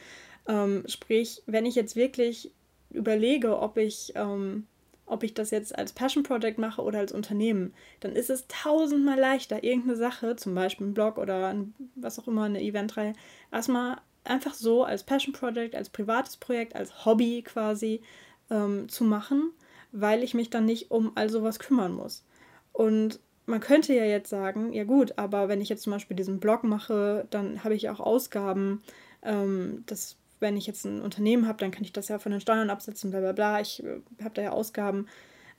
Ähm, 0.47 0.83
sprich, 0.87 1.41
wenn 1.45 1.65
ich 1.65 1.75
jetzt 1.75 1.95
wirklich 1.95 2.51
überlege, 2.89 3.59
ob 3.59 3.77
ich, 3.77 4.13
ähm, 4.15 4.65
ob 5.05 5.23
ich 5.23 5.33
das 5.33 5.51
jetzt 5.51 5.77
als 5.77 5.93
Passion 5.93 6.23
Project 6.23 6.57
mache 6.57 6.81
oder 6.81 6.99
als 6.99 7.11
Unternehmen, 7.11 7.73
dann 7.99 8.13
ist 8.13 8.29
es 8.29 8.47
tausendmal 8.47 9.19
leichter, 9.19 9.63
irgendeine 9.63 9.97
Sache, 9.97 10.35
zum 10.35 10.55
Beispiel 10.55 10.87
ein 10.87 10.93
Blog 10.93 11.17
oder 11.17 11.47
ein, 11.47 11.73
was 11.95 12.19
auch 12.19 12.27
immer, 12.27 12.43
eine 12.43 12.61
Eventreihe, 12.61 13.13
erstmal 13.51 13.97
einfach 14.23 14.53
so 14.53 14.83
als 14.83 15.03
Passion 15.03 15.33
Project, 15.33 15.75
als 15.75 15.89
privates 15.89 16.37
Projekt, 16.37 16.75
als 16.75 17.05
Hobby 17.05 17.43
quasi 17.43 18.01
ähm, 18.49 18.89
zu 18.89 19.03
machen, 19.03 19.51
weil 19.91 20.23
ich 20.23 20.33
mich 20.33 20.49
dann 20.49 20.65
nicht 20.65 20.91
um 20.91 21.11
all 21.15 21.29
sowas 21.29 21.59
kümmern 21.59 21.93
muss. 21.93 22.25
Und 22.73 23.19
man 23.45 23.61
könnte 23.61 23.93
ja 23.93 24.03
jetzt 24.03 24.29
sagen, 24.29 24.73
ja 24.73 24.83
gut, 24.83 25.13
aber 25.17 25.47
wenn 25.47 25.61
ich 25.61 25.69
jetzt 25.69 25.83
zum 25.83 25.93
Beispiel 25.93 26.17
diesen 26.17 26.39
Blog 26.39 26.63
mache, 26.63 27.25
dann 27.29 27.63
habe 27.63 27.75
ich 27.75 27.89
auch 27.89 28.01
Ausgaben. 28.01 28.83
Ähm, 29.23 29.83
das, 29.85 30.17
wenn 30.39 30.57
ich 30.57 30.67
jetzt 30.67 30.85
ein 30.85 31.01
Unternehmen 31.01 31.47
habe, 31.47 31.59
dann 31.59 31.71
kann 31.71 31.83
ich 31.83 31.93
das 31.93 32.07
ja 32.07 32.19
von 32.19 32.31
den 32.31 32.41
Steuern 32.41 32.69
absetzen, 32.69 33.11
bla 33.11 33.19
bla 33.19 33.31
bla. 33.31 33.61
Ich 33.61 33.83
äh, 33.83 34.01
habe 34.23 34.35
da 34.35 34.41
ja 34.41 34.51
Ausgaben. 34.51 35.07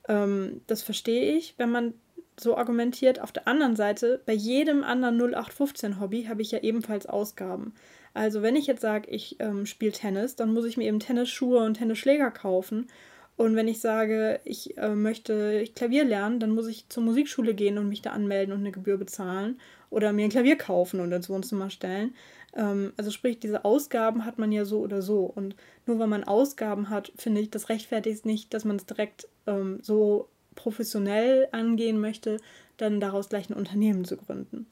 Ähm, 0.09 0.61
das 0.67 0.83
verstehe 0.83 1.37
ich, 1.37 1.55
wenn 1.59 1.71
man 1.71 1.95
so 2.41 2.57
argumentiert. 2.57 3.21
Auf 3.21 3.33
der 3.33 3.49
anderen 3.49 3.77
Seite, 3.77 4.21
bei 4.27 4.33
jedem 4.33 4.85
anderen 4.85 5.21
0815-Hobby 5.21 6.25
habe 6.25 6.43
ich 6.43 6.53
ja 6.53 6.61
ebenfalls 6.61 7.07
Ausgaben. 7.07 7.75
Also 8.15 8.43
wenn 8.43 8.57
ich 8.57 8.67
jetzt 8.67 8.81
sage, 8.81 9.11
ich 9.11 9.37
ähm, 9.41 9.67
spiele 9.67 9.93
Tennis, 9.93 10.37
dann 10.37 10.53
muss 10.53 10.65
ich 10.65 10.77
mir 10.77 10.85
eben 10.85 11.01
Tennisschuhe 11.01 11.59
und 11.59 11.75
Tennisschläger 11.75 12.31
kaufen. 12.31 12.89
Und 13.37 13.55
wenn 13.55 13.69
ich 13.69 13.81
sage, 13.81 14.41
ich 14.45 14.77
äh, 14.79 14.95
möchte 14.97 15.65
Klavier 15.77 16.05
lernen, 16.05 16.41
dann 16.41 16.51
muss 16.51 16.67
ich 16.67 16.89
zur 16.89 17.05
Musikschule 17.05 17.55
gehen 17.55 17.79
und 17.79 17.89
mich 17.89 18.03
da 18.03 18.11
anmelden 18.11 18.53
und 18.53 18.61
eine 18.61 18.73
Gebühr 18.73 18.97
bezahlen. 18.97 19.61
Oder 19.91 20.13
mir 20.13 20.25
ein 20.25 20.31
Klavier 20.31 20.57
kaufen 20.57 20.99
und 21.01 21.13
ins 21.13 21.31
Wohnzimmer 21.31 21.71
stellen. 21.71 22.15
Ähm, 22.55 22.93
also 22.97 23.11
sprich, 23.11 23.39
diese 23.39 23.65
Ausgaben 23.65 24.25
hat 24.25 24.39
man 24.39 24.53
ja 24.53 24.65
so 24.65 24.81
oder 24.81 25.03
so. 25.03 25.25
Und 25.25 25.55
nur 25.87 25.99
weil 25.99 26.07
man 26.07 26.25
Ausgaben 26.25 26.91
hat, 26.91 27.13
finde 27.17 27.41
ich, 27.41 27.51
das 27.51 27.69
rechtfertigt 27.69 28.27
nicht, 28.27 28.55
dass 28.55 28.65
man 28.65 28.77
es 28.77 28.87
direkt 28.87 29.29
ähm, 29.47 29.79
so 29.83 30.29
professionell 30.55 31.49
angehen 31.53 32.01
möchte, 32.01 32.39
dann 32.77 33.01
daraus 33.01 33.29
gleich 33.29 33.49
ein 33.51 33.55
Unternehmen 33.55 34.05
zu 34.05 34.17
gründen 34.17 34.67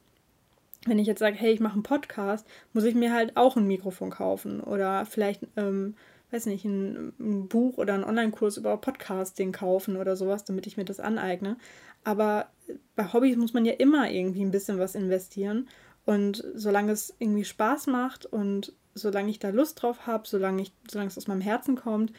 wenn 0.86 0.98
ich 0.98 1.06
jetzt 1.06 1.18
sage, 1.18 1.36
hey, 1.36 1.52
ich 1.52 1.60
mache 1.60 1.74
einen 1.74 1.82
Podcast, 1.82 2.46
muss 2.72 2.84
ich 2.84 2.94
mir 2.94 3.12
halt 3.12 3.36
auch 3.36 3.56
ein 3.56 3.66
Mikrofon 3.66 4.10
kaufen 4.10 4.60
oder 4.60 5.04
vielleicht, 5.04 5.42
ähm, 5.56 5.94
weiß 6.30 6.46
nicht, 6.46 6.64
ein, 6.64 7.12
ein 7.18 7.48
Buch 7.48 7.78
oder 7.78 7.94
einen 7.94 8.04
Online-Kurs 8.04 8.56
über 8.56 8.76
Podcasting 8.76 9.52
kaufen 9.52 9.96
oder 9.96 10.16
sowas, 10.16 10.44
damit 10.44 10.66
ich 10.66 10.76
mir 10.76 10.84
das 10.84 11.00
aneigne. 11.00 11.56
Aber 12.04 12.46
bei 12.94 13.12
Hobbys 13.12 13.36
muss 13.36 13.52
man 13.52 13.64
ja 13.64 13.72
immer 13.72 14.10
irgendwie 14.10 14.44
ein 14.44 14.50
bisschen 14.50 14.78
was 14.78 14.94
investieren. 14.94 15.68
Und 16.06 16.42
solange 16.54 16.92
es 16.92 17.14
irgendwie 17.18 17.44
Spaß 17.44 17.88
macht 17.88 18.24
und 18.24 18.72
solange 18.94 19.28
ich 19.28 19.38
da 19.38 19.50
Lust 19.50 19.82
drauf 19.82 20.06
habe, 20.06 20.26
solange, 20.26 20.64
solange 20.90 21.08
es 21.08 21.18
aus 21.18 21.26
meinem 21.26 21.42
Herzen 21.42 21.76
kommt, 21.76 22.12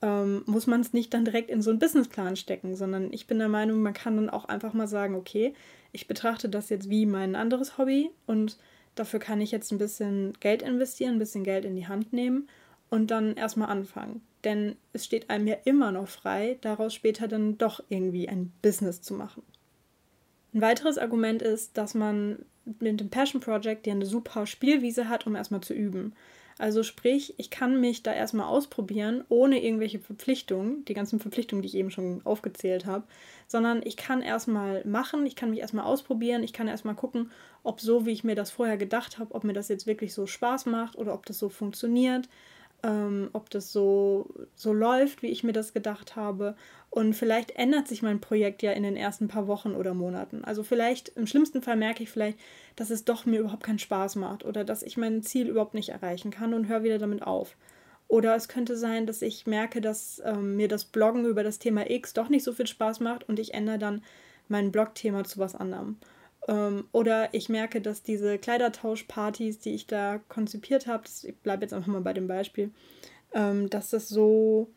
ähm, 0.00 0.42
muss 0.46 0.66
man 0.66 0.80
es 0.80 0.92
nicht 0.92 1.12
dann 1.12 1.24
direkt 1.24 1.50
in 1.50 1.60
so 1.60 1.70
einen 1.70 1.78
Businessplan 1.78 2.36
stecken, 2.36 2.74
sondern 2.74 3.12
ich 3.12 3.26
bin 3.26 3.38
der 3.38 3.48
Meinung, 3.48 3.82
man 3.82 3.94
kann 3.94 4.16
dann 4.16 4.30
auch 4.30 4.46
einfach 4.46 4.72
mal 4.72 4.88
sagen, 4.88 5.14
okay, 5.14 5.54
ich 5.92 6.08
betrachte 6.08 6.48
das 6.48 6.70
jetzt 6.70 6.88
wie 6.88 7.04
mein 7.04 7.36
anderes 7.36 7.78
Hobby 7.78 8.10
und 8.26 8.58
dafür 8.94 9.20
kann 9.20 9.40
ich 9.40 9.50
jetzt 9.50 9.70
ein 9.72 9.78
bisschen 9.78 10.32
Geld 10.40 10.62
investieren, 10.62 11.14
ein 11.14 11.18
bisschen 11.18 11.44
Geld 11.44 11.64
in 11.64 11.76
die 11.76 11.88
Hand 11.88 12.12
nehmen 12.12 12.48
und 12.90 13.10
dann 13.10 13.36
erstmal 13.36 13.70
anfangen. 13.70 14.22
Denn 14.44 14.76
es 14.92 15.04
steht 15.04 15.30
einem 15.30 15.46
ja 15.46 15.56
immer 15.64 15.92
noch 15.92 16.08
frei, 16.08 16.58
daraus 16.62 16.94
später 16.94 17.28
dann 17.28 17.58
doch 17.58 17.82
irgendwie 17.88 18.28
ein 18.28 18.52
Business 18.62 19.02
zu 19.02 19.14
machen. 19.14 19.42
Ein 20.54 20.60
weiteres 20.60 20.98
Argument 20.98 21.42
ist, 21.42 21.78
dass 21.78 21.94
man 21.94 22.44
dem 22.64 23.10
Passion 23.10 23.40
Project 23.40 23.86
ja 23.86 23.92
eine 23.92 24.06
super 24.06 24.46
Spielwiese 24.46 25.08
hat, 25.08 25.26
um 25.26 25.36
erstmal 25.36 25.62
zu 25.62 25.74
üben. 25.74 26.14
Also 26.58 26.82
sprich, 26.82 27.34
ich 27.38 27.50
kann 27.50 27.80
mich 27.80 28.02
da 28.02 28.12
erstmal 28.12 28.46
ausprobieren, 28.46 29.24
ohne 29.28 29.62
irgendwelche 29.62 29.98
Verpflichtungen, 29.98 30.84
die 30.84 30.94
ganzen 30.94 31.18
Verpflichtungen, 31.18 31.62
die 31.62 31.68
ich 31.68 31.74
eben 31.74 31.90
schon 31.90 32.20
aufgezählt 32.24 32.86
habe, 32.86 33.04
sondern 33.48 33.80
ich 33.84 33.96
kann 33.96 34.22
erstmal 34.22 34.84
machen, 34.84 35.26
ich 35.26 35.34
kann 35.34 35.50
mich 35.50 35.60
erstmal 35.60 35.86
ausprobieren, 35.86 36.42
ich 36.42 36.52
kann 36.52 36.68
erstmal 36.68 36.94
gucken, 36.94 37.30
ob 37.62 37.80
so, 37.80 38.06
wie 38.06 38.12
ich 38.12 38.22
mir 38.22 38.34
das 38.34 38.50
vorher 38.50 38.76
gedacht 38.76 39.18
habe, 39.18 39.34
ob 39.34 39.44
mir 39.44 39.54
das 39.54 39.68
jetzt 39.68 39.86
wirklich 39.86 40.12
so 40.14 40.26
Spaß 40.26 40.66
macht 40.66 40.96
oder 40.96 41.14
ob 41.14 41.26
das 41.26 41.38
so 41.38 41.48
funktioniert, 41.48 42.28
ähm, 42.82 43.30
ob 43.32 43.50
das 43.50 43.72
so, 43.72 44.28
so 44.54 44.72
läuft, 44.72 45.22
wie 45.22 45.28
ich 45.28 45.44
mir 45.44 45.52
das 45.52 45.72
gedacht 45.72 46.16
habe. 46.16 46.56
Und 46.90 47.14
vielleicht 47.14 47.52
ändert 47.52 47.88
sich 47.88 48.02
mein 48.02 48.20
Projekt 48.20 48.62
ja 48.62 48.72
in 48.72 48.82
den 48.82 48.96
ersten 48.96 49.28
paar 49.28 49.46
Wochen 49.46 49.74
oder 49.74 49.94
Monaten. 49.94 50.44
Also 50.44 50.62
vielleicht, 50.62 51.08
im 51.10 51.26
schlimmsten 51.26 51.62
Fall 51.62 51.76
merke 51.76 52.02
ich 52.02 52.10
vielleicht, 52.10 52.38
dass 52.76 52.90
es 52.90 53.04
doch 53.04 53.24
mir 53.24 53.40
überhaupt 53.40 53.62
keinen 53.62 53.78
Spaß 53.78 54.16
macht 54.16 54.44
oder 54.44 54.64
dass 54.64 54.82
ich 54.82 54.96
mein 54.96 55.22
Ziel 55.22 55.48
überhaupt 55.48 55.74
nicht 55.74 55.90
erreichen 55.90 56.30
kann 56.30 56.54
und 56.54 56.68
höre 56.68 56.82
wieder 56.82 56.98
damit 56.98 57.22
auf. 57.22 57.56
Oder 58.08 58.34
es 58.34 58.48
könnte 58.48 58.76
sein, 58.76 59.06
dass 59.06 59.22
ich 59.22 59.46
merke, 59.46 59.80
dass 59.80 60.20
ähm, 60.24 60.56
mir 60.56 60.68
das 60.68 60.84
Bloggen 60.84 61.24
über 61.24 61.42
das 61.42 61.58
Thema 61.58 61.88
X 61.90 62.12
doch 62.12 62.28
nicht 62.28 62.44
so 62.44 62.52
viel 62.52 62.66
Spaß 62.66 63.00
macht 63.00 63.26
und 63.26 63.38
ich 63.38 63.54
ändere 63.54 63.78
dann 63.78 64.02
mein 64.48 64.70
Blogthema 64.70 65.24
zu 65.24 65.38
was 65.38 65.54
anderem. 65.54 65.96
Ähm, 66.48 66.84
oder 66.92 67.32
ich 67.32 67.48
merke, 67.48 67.80
dass 67.80 68.02
diese 68.02 68.38
Kleidertauschpartys, 68.38 69.60
die 69.60 69.74
ich 69.74 69.86
da 69.86 70.20
konzipiert 70.28 70.86
habe, 70.86 71.04
ich 71.22 71.36
bleibe 71.36 71.62
jetzt 71.62 71.72
einfach 71.72 71.88
mal 71.88 72.00
bei 72.00 72.12
dem 72.12 72.26
Beispiel, 72.26 72.70
ähm, 73.32 73.70
dass 73.70 73.90
das 73.90 74.08
so 74.08 74.68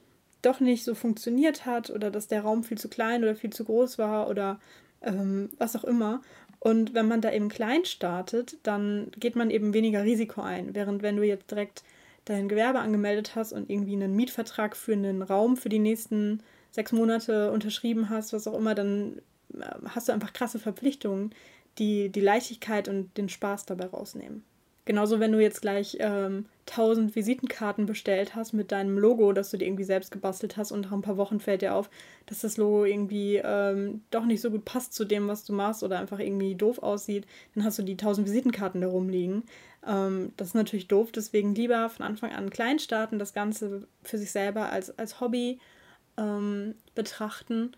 doch 0.41 0.59
nicht 0.59 0.83
so 0.83 0.93
funktioniert 0.93 1.65
hat 1.65 1.89
oder 1.89 2.11
dass 2.11 2.27
der 2.27 2.41
Raum 2.41 2.63
viel 2.63 2.77
zu 2.77 2.87
klein 2.87 3.23
oder 3.23 3.35
viel 3.35 3.49
zu 3.51 3.65
groß 3.65 3.97
war 3.97 4.29
oder 4.29 4.59
ähm, 5.01 5.49
was 5.57 5.75
auch 5.75 5.83
immer. 5.83 6.21
Und 6.59 6.93
wenn 6.93 7.07
man 7.07 7.21
da 7.21 7.31
eben 7.31 7.49
klein 7.49 7.85
startet, 7.85 8.57
dann 8.63 9.11
geht 9.19 9.35
man 9.35 9.49
eben 9.49 9.73
weniger 9.73 10.03
Risiko 10.03 10.41
ein. 10.41 10.73
Während 10.73 11.03
wenn 11.03 11.17
du 11.17 11.23
jetzt 11.23 11.49
direkt 11.51 11.83
dein 12.25 12.47
Gewerbe 12.47 12.79
angemeldet 12.79 13.35
hast 13.35 13.53
und 13.53 13.69
irgendwie 13.69 13.93
einen 13.93 14.15
Mietvertrag 14.15 14.75
für 14.75 14.93
einen 14.93 15.21
Raum 15.21 15.57
für 15.57 15.69
die 15.69 15.79
nächsten 15.79 16.41
sechs 16.71 16.91
Monate 16.91 17.51
unterschrieben 17.51 18.09
hast, 18.09 18.33
was 18.33 18.47
auch 18.47 18.57
immer, 18.57 18.75
dann 18.75 19.21
hast 19.89 20.07
du 20.07 20.13
einfach 20.13 20.33
krasse 20.33 20.59
Verpflichtungen, 20.59 21.33
die 21.77 22.09
die 22.09 22.21
Leichtigkeit 22.21 22.87
und 22.87 23.15
den 23.17 23.29
Spaß 23.29 23.65
dabei 23.65 23.87
rausnehmen. 23.87 24.43
Genauso, 24.85 25.19
wenn 25.19 25.31
du 25.31 25.41
jetzt 25.41 25.61
gleich 25.61 25.97
ähm, 25.99 26.45
1000 26.69 27.15
Visitenkarten 27.15 27.87
bestellt 27.87 28.35
hast 28.35 28.53
mit 28.53 28.71
deinem 28.71 28.99
Logo, 28.99 29.33
das 29.33 29.49
du 29.49 29.57
dir 29.57 29.65
irgendwie 29.65 29.83
selbst 29.83 30.11
gebastelt 30.11 30.57
hast 30.57 30.71
und 30.71 30.81
nach 30.81 30.91
ein 30.91 31.01
paar 31.01 31.17
Wochen 31.17 31.39
fällt 31.39 31.63
dir 31.63 31.73
auf, 31.73 31.89
dass 32.27 32.41
das 32.41 32.57
Logo 32.57 32.85
irgendwie 32.85 33.41
ähm, 33.43 34.03
doch 34.11 34.25
nicht 34.25 34.41
so 34.41 34.51
gut 34.51 34.63
passt 34.63 34.93
zu 34.93 35.03
dem, 35.03 35.27
was 35.27 35.43
du 35.43 35.53
machst 35.53 35.81
oder 35.81 35.97
einfach 35.97 36.19
irgendwie 36.19 36.53
doof 36.53 36.83
aussieht, 36.83 37.25
dann 37.55 37.63
hast 37.63 37.79
du 37.79 37.83
die 37.83 37.93
1000 37.93 38.27
Visitenkarten 38.27 38.81
da 38.81 38.87
rumliegen. 38.87 39.43
Ähm, 39.87 40.33
das 40.37 40.49
ist 40.49 40.55
natürlich 40.55 40.87
doof, 40.87 41.11
deswegen 41.11 41.55
lieber 41.55 41.89
von 41.89 42.05
Anfang 42.05 42.31
an 42.31 42.51
klein 42.51 42.77
starten, 42.77 43.17
das 43.17 43.33
Ganze 43.33 43.87
für 44.03 44.19
sich 44.19 44.31
selber 44.31 44.69
als, 44.69 44.95
als 44.99 45.19
Hobby 45.19 45.59
ähm, 46.17 46.75
betrachten 46.93 47.71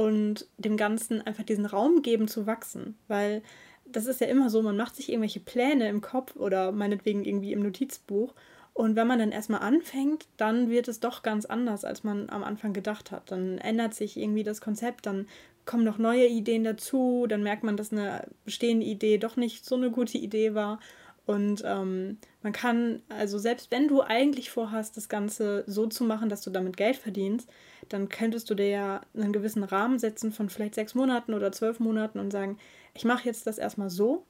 und 0.00 0.46
dem 0.56 0.76
Ganzen 0.76 1.20
einfach 1.20 1.44
diesen 1.44 1.66
Raum 1.66 2.02
geben 2.02 2.26
zu 2.26 2.46
wachsen, 2.46 2.96
weil 3.06 3.42
das 3.84 4.06
ist 4.06 4.20
ja 4.20 4.28
immer 4.28 4.50
so, 4.50 4.62
man 4.62 4.76
macht 4.76 4.96
sich 4.96 5.08
irgendwelche 5.10 5.40
Pläne 5.40 5.88
im 5.88 6.00
Kopf 6.00 6.36
oder 6.36 6.72
meinetwegen 6.72 7.24
irgendwie 7.24 7.52
im 7.52 7.62
Notizbuch. 7.62 8.34
Und 8.72 8.96
wenn 8.96 9.08
man 9.08 9.18
dann 9.18 9.32
erstmal 9.32 9.60
anfängt, 9.60 10.26
dann 10.36 10.70
wird 10.70 10.88
es 10.88 11.00
doch 11.00 11.22
ganz 11.22 11.44
anders, 11.44 11.84
als 11.84 12.04
man 12.04 12.30
am 12.30 12.44
Anfang 12.44 12.72
gedacht 12.72 13.10
hat. 13.10 13.30
Dann 13.30 13.58
ändert 13.58 13.94
sich 13.94 14.16
irgendwie 14.16 14.44
das 14.44 14.60
Konzept, 14.60 15.06
dann 15.06 15.26
kommen 15.66 15.84
noch 15.84 15.98
neue 15.98 16.26
Ideen 16.26 16.64
dazu, 16.64 17.26
dann 17.28 17.42
merkt 17.42 17.64
man, 17.64 17.76
dass 17.76 17.92
eine 17.92 18.28
bestehende 18.44 18.86
Idee 18.86 19.18
doch 19.18 19.36
nicht 19.36 19.64
so 19.64 19.74
eine 19.74 19.90
gute 19.90 20.18
Idee 20.18 20.54
war. 20.54 20.80
Und 21.26 21.62
ähm, 21.64 22.18
man 22.42 22.52
kann, 22.52 23.02
also 23.08 23.38
selbst 23.38 23.70
wenn 23.70 23.88
du 23.88 24.02
eigentlich 24.02 24.50
vorhast, 24.50 24.96
das 24.96 25.08
Ganze 25.08 25.64
so 25.66 25.86
zu 25.86 26.04
machen, 26.04 26.28
dass 26.28 26.42
du 26.42 26.50
damit 26.50 26.76
Geld 26.76 26.96
verdienst, 26.96 27.48
dann 27.88 28.08
könntest 28.08 28.50
du 28.50 28.54
dir 28.54 28.68
ja 28.68 29.00
einen 29.14 29.32
gewissen 29.32 29.62
Rahmen 29.62 29.98
setzen 29.98 30.32
von 30.32 30.48
vielleicht 30.48 30.74
sechs 30.74 30.94
Monaten 30.94 31.34
oder 31.34 31.52
zwölf 31.52 31.78
Monaten 31.78 32.18
und 32.18 32.30
sagen, 32.30 32.58
ich 32.94 33.04
mache 33.04 33.26
jetzt 33.26 33.46
das 33.46 33.58
erstmal 33.58 33.90
so 33.90 34.24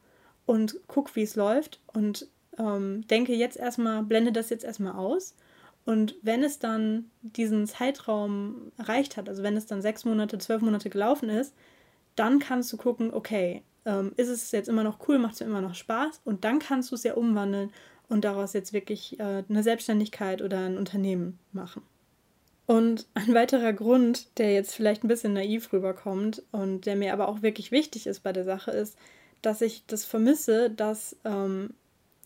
und 0.46 0.76
guck, 0.88 1.14
wie 1.16 1.22
es 1.22 1.36
läuft 1.36 1.80
und 1.86 2.26
ähm, 2.58 3.06
denke 3.08 3.34
jetzt 3.34 3.56
erstmal, 3.56 4.02
blende 4.02 4.32
das 4.32 4.50
jetzt 4.50 4.64
erstmal 4.64 4.94
aus. 4.94 5.34
Und 5.86 6.16
wenn 6.22 6.42
es 6.42 6.58
dann 6.58 7.10
diesen 7.22 7.66
Zeitraum 7.66 8.72
erreicht 8.76 9.16
hat, 9.16 9.28
also 9.28 9.42
wenn 9.42 9.56
es 9.56 9.66
dann 9.66 9.80
sechs 9.80 10.04
Monate, 10.04 10.38
zwölf 10.38 10.60
Monate 10.60 10.90
gelaufen 10.90 11.30
ist, 11.30 11.54
dann 12.16 12.38
kannst 12.38 12.72
du 12.72 12.76
gucken, 12.76 13.12
okay, 13.14 13.62
ähm, 13.86 14.12
ist 14.16 14.28
es 14.28 14.50
jetzt 14.52 14.68
immer 14.68 14.84
noch 14.84 15.08
cool, 15.08 15.18
macht 15.18 15.34
es 15.34 15.40
immer 15.40 15.60
noch 15.60 15.74
Spaß 15.74 16.20
und 16.24 16.44
dann 16.44 16.58
kannst 16.58 16.90
du 16.90 16.94
es 16.94 17.02
ja 17.02 17.14
umwandeln 17.14 17.72
und 18.08 18.24
daraus 18.24 18.52
jetzt 18.52 18.72
wirklich 18.72 19.18
äh, 19.20 19.44
eine 19.48 19.62
Selbstständigkeit 19.62 20.42
oder 20.42 20.58
ein 20.58 20.76
Unternehmen 20.76 21.38
machen. 21.52 21.82
Und 22.66 23.06
ein 23.14 23.34
weiterer 23.34 23.72
Grund, 23.72 24.38
der 24.38 24.52
jetzt 24.52 24.74
vielleicht 24.74 25.02
ein 25.02 25.08
bisschen 25.08 25.32
naiv 25.32 25.72
rüberkommt 25.72 26.42
und 26.52 26.86
der 26.86 26.96
mir 26.96 27.12
aber 27.12 27.28
auch 27.28 27.42
wirklich 27.42 27.72
wichtig 27.72 28.06
ist 28.06 28.20
bei 28.20 28.32
der 28.32 28.44
Sache, 28.44 28.70
ist, 28.70 28.96
dass 29.42 29.60
ich 29.60 29.84
das 29.86 30.04
vermisse, 30.04 30.70
dass 30.70 31.16
ähm, 31.24 31.74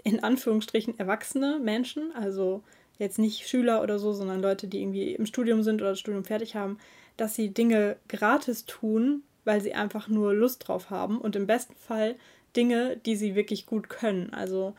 in 0.02 0.22
Anführungsstrichen 0.22 0.98
erwachsene 0.98 1.58
Menschen, 1.60 2.12
also 2.14 2.62
jetzt 2.98 3.18
nicht 3.18 3.48
Schüler 3.48 3.82
oder 3.82 3.98
so, 3.98 4.12
sondern 4.12 4.42
Leute, 4.42 4.68
die 4.68 4.82
irgendwie 4.82 5.14
im 5.14 5.26
Studium 5.26 5.62
sind 5.62 5.80
oder 5.80 5.90
das 5.90 6.00
Studium 6.00 6.24
fertig 6.24 6.56
haben, 6.56 6.78
dass 7.16 7.34
sie 7.34 7.48
Dinge 7.50 7.96
gratis 8.08 8.66
tun, 8.66 9.22
weil 9.44 9.60
sie 9.60 9.74
einfach 9.74 10.08
nur 10.08 10.34
Lust 10.34 10.66
drauf 10.66 10.90
haben 10.90 11.18
und 11.18 11.36
im 11.36 11.46
besten 11.46 11.74
Fall 11.76 12.16
Dinge, 12.56 12.96
die 13.04 13.16
sie 13.16 13.34
wirklich 13.34 13.66
gut 13.66 13.88
können. 13.88 14.32
Also 14.32 14.74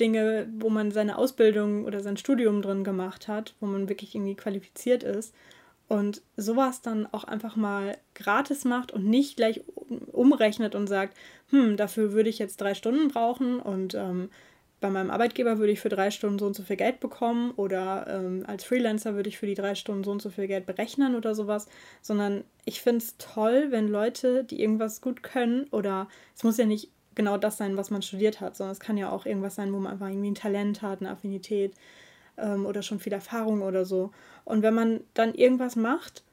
Dinge, 0.00 0.48
wo 0.58 0.70
man 0.70 0.90
seine 0.90 1.18
Ausbildung 1.18 1.84
oder 1.84 2.00
sein 2.00 2.16
Studium 2.16 2.62
drin 2.62 2.84
gemacht 2.84 3.28
hat, 3.28 3.54
wo 3.60 3.66
man 3.66 3.88
wirklich 3.88 4.14
irgendwie 4.14 4.34
qualifiziert 4.34 5.02
ist 5.02 5.34
und 5.88 6.22
sowas 6.36 6.80
dann 6.80 7.06
auch 7.12 7.24
einfach 7.24 7.56
mal 7.56 7.98
gratis 8.14 8.64
macht 8.64 8.92
und 8.92 9.04
nicht 9.04 9.36
gleich 9.36 9.62
umrechnet 10.10 10.74
und 10.74 10.86
sagt, 10.86 11.16
hm, 11.50 11.76
dafür 11.76 12.12
würde 12.12 12.30
ich 12.30 12.38
jetzt 12.38 12.60
drei 12.60 12.74
Stunden 12.74 13.08
brauchen 13.08 13.60
und 13.60 13.94
ähm, 13.94 14.30
bei 14.82 14.90
meinem 14.90 15.10
Arbeitgeber 15.10 15.58
würde 15.58 15.72
ich 15.72 15.80
für 15.80 15.88
drei 15.88 16.10
Stunden 16.10 16.38
so 16.38 16.46
und 16.46 16.54
so 16.54 16.62
viel 16.62 16.76
Geld 16.76 17.00
bekommen 17.00 17.52
oder 17.52 18.06
ähm, 18.08 18.44
als 18.46 18.64
Freelancer 18.64 19.14
würde 19.14 19.30
ich 19.30 19.38
für 19.38 19.46
die 19.46 19.54
drei 19.54 19.74
Stunden 19.74 20.04
so 20.04 20.10
und 20.10 20.20
so 20.20 20.28
viel 20.28 20.48
Geld 20.48 20.66
berechnen 20.66 21.14
oder 21.14 21.34
sowas, 21.34 21.68
sondern 22.02 22.44
ich 22.66 22.82
finde 22.82 22.98
es 22.98 23.16
toll, 23.16 23.68
wenn 23.70 23.88
Leute, 23.88 24.44
die 24.44 24.60
irgendwas 24.60 25.00
gut 25.00 25.22
können 25.22 25.68
oder 25.70 26.08
es 26.36 26.42
muss 26.42 26.58
ja 26.58 26.66
nicht 26.66 26.90
genau 27.14 27.38
das 27.38 27.56
sein, 27.56 27.76
was 27.76 27.90
man 27.90 28.02
studiert 28.02 28.40
hat, 28.40 28.56
sondern 28.56 28.72
es 28.72 28.80
kann 28.80 28.98
ja 28.98 29.10
auch 29.10 29.24
irgendwas 29.24 29.54
sein, 29.54 29.72
wo 29.72 29.78
man 29.78 29.92
einfach 29.92 30.08
irgendwie 30.08 30.32
ein 30.32 30.34
Talent 30.34 30.82
hat, 30.82 31.00
eine 31.00 31.10
Affinität 31.10 31.74
ähm, 32.36 32.66
oder 32.66 32.82
schon 32.82 32.98
viel 32.98 33.12
Erfahrung 33.12 33.62
oder 33.62 33.84
so. 33.84 34.10
Und 34.44 34.62
wenn 34.62 34.74
man 34.74 35.00
dann 35.14 35.32
irgendwas 35.32 35.76
macht 35.76 36.24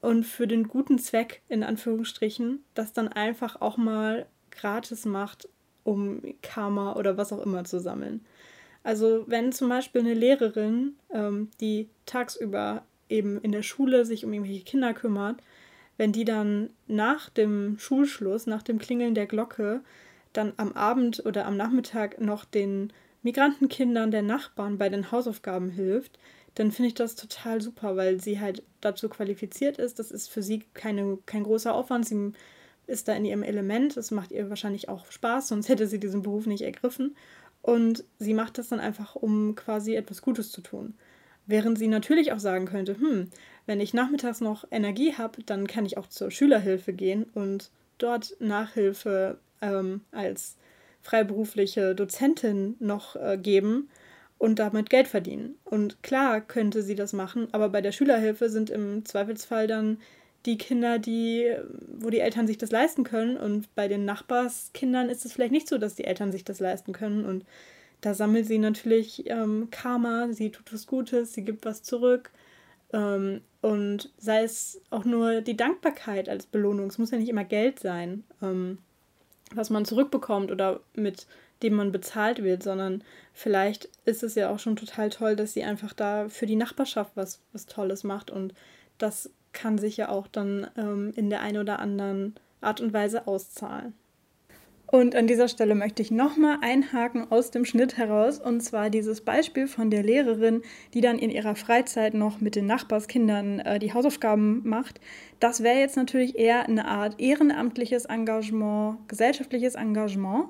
und 0.00 0.24
für 0.24 0.46
den 0.46 0.68
guten 0.68 0.98
Zweck, 0.98 1.42
in 1.48 1.64
Anführungsstrichen, 1.64 2.64
das 2.74 2.92
dann 2.92 3.08
einfach 3.08 3.60
auch 3.60 3.76
mal 3.76 4.26
gratis 4.50 5.04
macht 5.04 5.48
um 5.88 6.20
Karma 6.42 6.96
oder 6.96 7.16
was 7.16 7.32
auch 7.32 7.44
immer 7.44 7.64
zu 7.64 7.80
sammeln. 7.80 8.20
Also 8.82 9.24
wenn 9.26 9.52
zum 9.52 9.70
Beispiel 9.70 10.02
eine 10.02 10.12
Lehrerin, 10.12 10.96
ähm, 11.12 11.48
die 11.60 11.88
tagsüber 12.04 12.82
eben 13.08 13.40
in 13.40 13.52
der 13.52 13.62
Schule 13.62 14.04
sich 14.04 14.24
um 14.24 14.32
irgendwelche 14.32 14.64
Kinder 14.64 14.92
kümmert, 14.92 15.40
wenn 15.96 16.12
die 16.12 16.26
dann 16.26 16.70
nach 16.86 17.30
dem 17.30 17.78
Schulschluss, 17.78 18.46
nach 18.46 18.62
dem 18.62 18.78
Klingeln 18.78 19.14
der 19.14 19.26
Glocke, 19.26 19.80
dann 20.34 20.52
am 20.58 20.72
Abend 20.74 21.24
oder 21.24 21.46
am 21.46 21.56
Nachmittag 21.56 22.20
noch 22.20 22.44
den 22.44 22.92
Migrantenkindern 23.22 24.10
der 24.10 24.22
Nachbarn 24.22 24.76
bei 24.76 24.90
den 24.90 25.10
Hausaufgaben 25.10 25.70
hilft, 25.70 26.18
dann 26.54 26.70
finde 26.70 26.88
ich 26.88 26.94
das 26.94 27.14
total 27.14 27.62
super, 27.62 27.96
weil 27.96 28.20
sie 28.20 28.38
halt 28.40 28.62
dazu 28.82 29.08
qualifiziert 29.08 29.78
ist. 29.78 29.98
Das 29.98 30.10
ist 30.10 30.28
für 30.28 30.42
sie 30.42 30.64
keine, 30.74 31.18
kein 31.24 31.44
großer 31.44 31.74
Aufwand. 31.74 32.06
Sie 32.06 32.32
ist 32.88 33.08
da 33.08 33.14
in 33.14 33.24
ihrem 33.24 33.42
Element. 33.42 33.96
Es 33.96 34.10
macht 34.10 34.32
ihr 34.32 34.48
wahrscheinlich 34.50 34.88
auch 34.88 35.10
Spaß, 35.10 35.48
sonst 35.48 35.68
hätte 35.68 35.86
sie 35.86 36.00
diesen 36.00 36.22
Beruf 36.22 36.46
nicht 36.46 36.62
ergriffen. 36.62 37.16
Und 37.62 38.04
sie 38.18 38.34
macht 38.34 38.58
das 38.58 38.68
dann 38.68 38.80
einfach, 38.80 39.14
um 39.14 39.54
quasi 39.54 39.94
etwas 39.94 40.22
Gutes 40.22 40.50
zu 40.50 40.60
tun. 40.60 40.94
Während 41.46 41.78
sie 41.78 41.88
natürlich 41.88 42.32
auch 42.32 42.38
sagen 42.38 42.66
könnte, 42.66 42.98
hm, 42.98 43.30
wenn 43.66 43.80
ich 43.80 43.94
nachmittags 43.94 44.40
noch 44.40 44.64
Energie 44.70 45.14
habe, 45.14 45.42
dann 45.44 45.66
kann 45.66 45.86
ich 45.86 45.96
auch 45.96 46.06
zur 46.06 46.30
Schülerhilfe 46.30 46.92
gehen 46.92 47.24
und 47.34 47.70
dort 47.98 48.36
Nachhilfe 48.38 49.38
ähm, 49.60 50.02
als 50.12 50.56
freiberufliche 51.02 51.94
Dozentin 51.94 52.76
noch 52.80 53.16
äh, 53.16 53.38
geben 53.38 53.88
und 54.38 54.58
damit 54.58 54.90
Geld 54.90 55.08
verdienen. 55.08 55.56
Und 55.64 56.02
klar 56.02 56.40
könnte 56.40 56.82
sie 56.82 56.94
das 56.94 57.12
machen, 57.12 57.48
aber 57.52 57.68
bei 57.68 57.80
der 57.80 57.92
Schülerhilfe 57.92 58.48
sind 58.48 58.70
im 58.70 59.04
Zweifelsfall 59.04 59.66
dann 59.66 59.98
die 60.48 60.56
Kinder, 60.56 60.98
die, 60.98 61.54
wo 61.98 62.08
die 62.08 62.20
Eltern 62.20 62.46
sich 62.46 62.56
das 62.56 62.70
leisten 62.70 63.04
können. 63.04 63.36
Und 63.36 63.72
bei 63.74 63.86
den 63.86 64.06
Nachbarskindern 64.06 65.10
ist 65.10 65.26
es 65.26 65.34
vielleicht 65.34 65.52
nicht 65.52 65.68
so, 65.68 65.76
dass 65.76 65.94
die 65.94 66.04
Eltern 66.04 66.32
sich 66.32 66.42
das 66.42 66.58
leisten 66.58 66.94
können. 66.94 67.26
Und 67.26 67.44
da 68.00 68.14
sammelt 68.14 68.46
sie 68.46 68.58
natürlich 68.58 69.28
ähm, 69.28 69.68
Karma, 69.70 70.28
sie 70.32 70.50
tut 70.50 70.72
was 70.72 70.86
Gutes, 70.86 71.34
sie 71.34 71.44
gibt 71.44 71.66
was 71.66 71.82
zurück. 71.82 72.30
Ähm, 72.94 73.42
und 73.60 74.10
sei 74.16 74.42
es 74.42 74.80
auch 74.88 75.04
nur 75.04 75.42
die 75.42 75.56
Dankbarkeit 75.56 76.30
als 76.30 76.46
Belohnung. 76.46 76.86
Es 76.86 76.96
muss 76.96 77.10
ja 77.10 77.18
nicht 77.18 77.28
immer 77.28 77.44
Geld 77.44 77.78
sein, 77.78 78.24
ähm, 78.42 78.78
was 79.54 79.68
man 79.68 79.84
zurückbekommt 79.84 80.50
oder 80.50 80.80
mit 80.94 81.26
dem 81.62 81.74
man 81.74 81.92
bezahlt 81.92 82.42
wird, 82.42 82.62
sondern 82.62 83.04
vielleicht 83.34 83.90
ist 84.06 84.22
es 84.22 84.34
ja 84.34 84.48
auch 84.48 84.60
schon 84.60 84.76
total 84.76 85.10
toll, 85.10 85.36
dass 85.36 85.52
sie 85.52 85.64
einfach 85.64 85.92
da 85.92 86.30
für 86.30 86.46
die 86.46 86.56
Nachbarschaft 86.56 87.12
was, 87.16 87.40
was 87.52 87.66
Tolles 87.66 88.02
macht 88.02 88.30
und 88.30 88.54
das 88.96 89.30
kann 89.52 89.78
sich 89.78 89.96
ja 89.96 90.08
auch 90.08 90.26
dann 90.28 90.66
ähm, 90.76 91.12
in 91.16 91.30
der 91.30 91.40
einen 91.40 91.58
oder 91.58 91.78
anderen 91.78 92.34
Art 92.60 92.80
und 92.80 92.92
Weise 92.92 93.26
auszahlen. 93.26 93.94
Und 94.90 95.14
an 95.14 95.26
dieser 95.26 95.48
Stelle 95.48 95.74
möchte 95.74 96.00
ich 96.00 96.10
nochmal 96.10 96.58
einhaken 96.62 97.30
aus 97.30 97.50
dem 97.50 97.66
Schnitt 97.66 97.98
heraus, 97.98 98.40
und 98.40 98.62
zwar 98.62 98.88
dieses 98.88 99.20
Beispiel 99.20 99.66
von 99.66 99.90
der 99.90 100.02
Lehrerin, 100.02 100.62
die 100.94 101.02
dann 101.02 101.18
in 101.18 101.28
ihrer 101.28 101.56
Freizeit 101.56 102.14
noch 102.14 102.40
mit 102.40 102.56
den 102.56 102.64
Nachbarskindern 102.64 103.60
äh, 103.60 103.78
die 103.78 103.92
Hausaufgaben 103.92 104.66
macht. 104.66 104.98
Das 105.40 105.62
wäre 105.62 105.78
jetzt 105.78 105.98
natürlich 105.98 106.38
eher 106.38 106.66
eine 106.66 106.88
Art 106.88 107.20
ehrenamtliches 107.20 108.06
Engagement, 108.06 109.06
gesellschaftliches 109.08 109.74
Engagement 109.74 110.46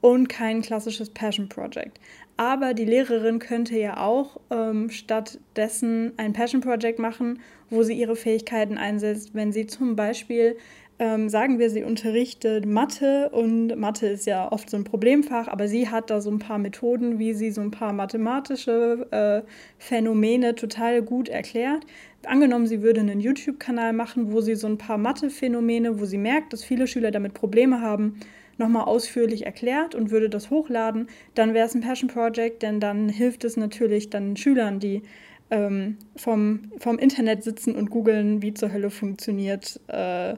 und 0.00 0.28
kein 0.28 0.62
klassisches 0.62 1.10
Passion 1.10 1.48
Project. 1.48 2.00
Aber 2.36 2.72
die 2.72 2.84
Lehrerin 2.84 3.38
könnte 3.38 3.78
ja 3.78 3.98
auch 3.98 4.40
ähm, 4.50 4.88
stattdessen 4.90 6.12
ein 6.16 6.32
Passion 6.32 6.62
Project 6.62 6.98
machen, 6.98 7.40
wo 7.68 7.82
sie 7.82 7.94
ihre 7.94 8.16
Fähigkeiten 8.16 8.78
einsetzt, 8.78 9.34
wenn 9.34 9.52
sie 9.52 9.66
zum 9.66 9.96
Beispiel 9.96 10.56
ähm, 11.00 11.30
sagen 11.30 11.58
wir, 11.58 11.70
sie 11.70 11.82
unterrichtet 11.82 12.66
Mathe 12.66 13.30
und 13.30 13.74
Mathe 13.74 14.06
ist 14.06 14.26
ja 14.26 14.52
oft 14.52 14.68
so 14.68 14.76
ein 14.76 14.84
Problemfach, 14.84 15.48
aber 15.48 15.66
sie 15.66 15.88
hat 15.88 16.10
da 16.10 16.20
so 16.20 16.30
ein 16.30 16.38
paar 16.38 16.58
Methoden, 16.58 17.18
wie 17.18 17.32
sie 17.32 17.50
so 17.50 17.62
ein 17.62 17.70
paar 17.70 17.94
mathematische 17.94 19.06
äh, 19.10 19.48
Phänomene 19.78 20.54
total 20.54 21.00
gut 21.00 21.30
erklärt. 21.30 21.86
Angenommen, 22.26 22.66
sie 22.66 22.82
würde 22.82 23.00
einen 23.00 23.18
YouTube-Kanal 23.18 23.94
machen, 23.94 24.30
wo 24.30 24.42
sie 24.42 24.54
so 24.54 24.66
ein 24.66 24.76
paar 24.76 24.98
Mathe-Phänomene, 24.98 25.98
wo 25.98 26.04
sie 26.04 26.18
merkt, 26.18 26.52
dass 26.52 26.62
viele 26.62 26.86
Schüler 26.86 27.10
damit 27.10 27.32
Probleme 27.32 27.80
haben, 27.80 28.20
nochmal 28.60 28.84
ausführlich 28.84 29.44
erklärt 29.44 29.96
und 29.96 30.12
würde 30.12 30.30
das 30.30 30.50
hochladen, 30.50 31.08
dann 31.34 31.54
wäre 31.54 31.66
es 31.66 31.74
ein 31.74 31.80
Passion 31.80 32.08
Project, 32.08 32.62
denn 32.62 32.78
dann 32.78 33.08
hilft 33.08 33.42
es 33.44 33.56
natürlich 33.56 34.10
dann 34.10 34.36
Schülern, 34.36 34.78
die 34.78 35.02
ähm, 35.50 35.98
vom, 36.14 36.70
vom 36.78 36.98
Internet 36.98 37.42
sitzen 37.42 37.74
und 37.74 37.90
googeln, 37.90 38.42
wie 38.42 38.54
zur 38.54 38.72
Hölle 38.72 38.90
funktioniert, 38.90 39.80
äh, 39.88 40.34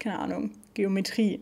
keine 0.00 0.18
Ahnung, 0.18 0.50
Geometrie. 0.74 1.40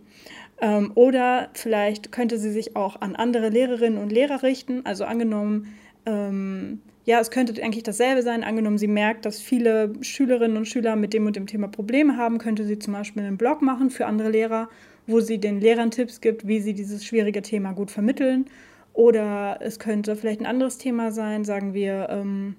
Ähm, 0.61 0.93
oder 0.95 1.49
vielleicht 1.55 2.12
könnte 2.12 2.38
sie 2.38 2.51
sich 2.51 2.77
auch 2.77 3.01
an 3.01 3.17
andere 3.17 3.49
Lehrerinnen 3.49 3.99
und 3.99 4.12
Lehrer 4.12 4.43
richten, 4.43 4.85
also 4.85 5.05
angenommen, 5.05 5.75
ähm, 6.05 6.83
ja, 7.05 7.21
es 7.21 7.31
könnte 7.31 7.61
eigentlich 7.62 7.83
dasselbe 7.83 8.23
sein. 8.23 8.45
Angenommen, 8.45 8.79
sie 8.79 8.87
merkt, 8.87 9.27
dass 9.27 9.41
viele 9.41 9.93
Schülerinnen 10.03 10.57
und 10.57 10.67
Schüler 10.67 10.97
mit 10.97 11.12
dem 11.12 11.27
und 11.27 11.37
dem 11.37 11.47
Thema 11.47 11.69
Probleme 11.69 12.17
haben, 12.17 12.38
könnte 12.38 12.65
sie 12.65 12.79
zum 12.79 12.93
Beispiel 12.93 13.23
einen 13.23 13.38
Blog 13.38 13.62
machen 13.62 13.91
für 13.91 14.07
andere 14.07 14.31
Lehrer 14.31 14.69
wo 15.07 15.21
sie 15.21 15.38
den 15.38 15.61
Lehrern 15.61 15.91
Tipps 15.91 16.21
gibt, 16.21 16.47
wie 16.47 16.61
sie 16.61 16.75
dieses 16.75 17.05
schwierige 17.05 17.43
Thema 17.43 17.73
gut 17.73 17.91
vermitteln. 17.91 18.47
Oder 18.93 19.59
es 19.61 19.79
könnte 19.79 20.17
vielleicht 20.17 20.41
ein 20.41 20.47
anderes 20.47 20.79
Thema 20.79 21.12
sein, 21.12 21.45
sagen 21.45 21.75
wir, 21.75 22.09
ähm, 22.11 22.57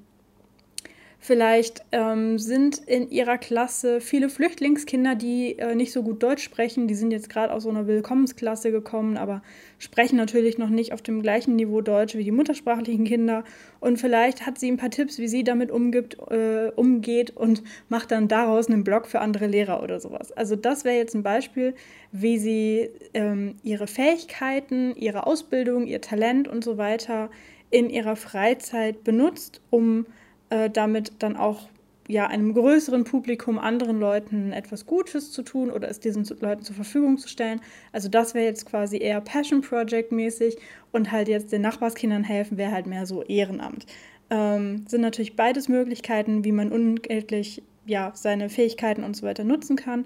Vielleicht 1.25 1.85
ähm, 1.93 2.37
sind 2.37 2.79
in 2.79 3.09
ihrer 3.09 3.37
Klasse 3.37 4.01
viele 4.01 4.27
Flüchtlingskinder, 4.27 5.15
die 5.15 5.57
äh, 5.57 5.73
nicht 5.73 5.93
so 5.93 6.03
gut 6.03 6.21
Deutsch 6.21 6.43
sprechen. 6.43 6.85
Die 6.89 6.95
sind 6.95 7.11
jetzt 7.11 7.29
gerade 7.29 7.53
aus 7.53 7.63
so 7.63 7.69
einer 7.69 7.87
Willkommensklasse 7.87 8.73
gekommen, 8.73 9.15
aber 9.15 9.41
sprechen 9.79 10.17
natürlich 10.17 10.57
noch 10.57 10.67
nicht 10.67 10.91
auf 10.91 11.01
dem 11.01 11.21
gleichen 11.21 11.55
Niveau 11.55 11.79
Deutsch 11.79 12.15
wie 12.15 12.25
die 12.25 12.31
muttersprachlichen 12.31 13.05
Kinder. 13.05 13.45
Und 13.79 14.01
vielleicht 14.01 14.45
hat 14.45 14.59
sie 14.59 14.69
ein 14.69 14.75
paar 14.75 14.89
Tipps, 14.89 15.17
wie 15.17 15.29
sie 15.29 15.45
damit 15.45 15.71
umgibt, 15.71 16.17
äh, 16.29 16.73
umgeht 16.75 17.29
und 17.37 17.63
macht 17.87 18.11
dann 18.11 18.27
daraus 18.27 18.67
einen 18.67 18.83
Blog 18.83 19.07
für 19.07 19.21
andere 19.21 19.47
Lehrer 19.47 19.81
oder 19.81 20.01
sowas. 20.01 20.33
Also 20.33 20.57
das 20.57 20.83
wäre 20.83 20.97
jetzt 20.97 21.15
ein 21.15 21.23
Beispiel, 21.23 21.73
wie 22.11 22.37
sie 22.37 22.89
ähm, 23.13 23.55
ihre 23.63 23.87
Fähigkeiten, 23.87 24.93
ihre 24.97 25.25
Ausbildung, 25.25 25.87
ihr 25.87 26.01
Talent 26.01 26.49
und 26.49 26.65
so 26.65 26.77
weiter 26.77 27.29
in 27.69 27.89
ihrer 27.89 28.17
Freizeit 28.17 29.05
benutzt, 29.05 29.61
um 29.69 30.05
äh, 30.53 30.69
damit 30.69 31.13
dann 31.19 31.35
auch 31.35 31.67
ja, 32.07 32.27
einem 32.27 32.53
größeren 32.53 33.05
Publikum, 33.05 33.57
anderen 33.57 33.99
Leuten 33.99 34.51
etwas 34.51 34.85
Gutes 34.85 35.31
zu 35.31 35.41
tun 35.41 35.71
oder 35.71 35.89
es 35.89 35.99
diesen 35.99 36.25
Leuten 36.41 36.61
zur 36.61 36.75
Verfügung 36.75 37.17
zu 37.17 37.27
stellen. 37.27 37.59
Also 37.91 38.07
das 38.07 38.35
wäre 38.35 38.45
jetzt 38.45 38.65
quasi 38.65 38.97
eher 38.97 39.19
Passion 39.21 39.61
Project 39.61 40.11
mäßig 40.11 40.57
und 40.91 41.11
halt 41.11 41.27
jetzt 41.27 41.51
den 41.51 41.61
Nachbarskindern 41.61 42.23
helfen 42.23 42.57
wäre 42.57 42.71
halt 42.71 42.85
mehr 42.85 43.05
so 43.05 43.23
Ehrenamt. 43.23 43.87
Ähm, 44.29 44.85
sind 44.87 45.01
natürlich 45.01 45.35
beides 45.35 45.69
Möglichkeiten, 45.69 46.43
wie 46.43 46.51
man 46.51 46.71
unentgeltlich 46.71 47.63
ja, 47.85 48.11
seine 48.13 48.49
Fähigkeiten 48.49 49.03
und 49.03 49.15
so 49.15 49.25
weiter 49.25 49.43
nutzen 49.43 49.75
kann. 49.75 50.03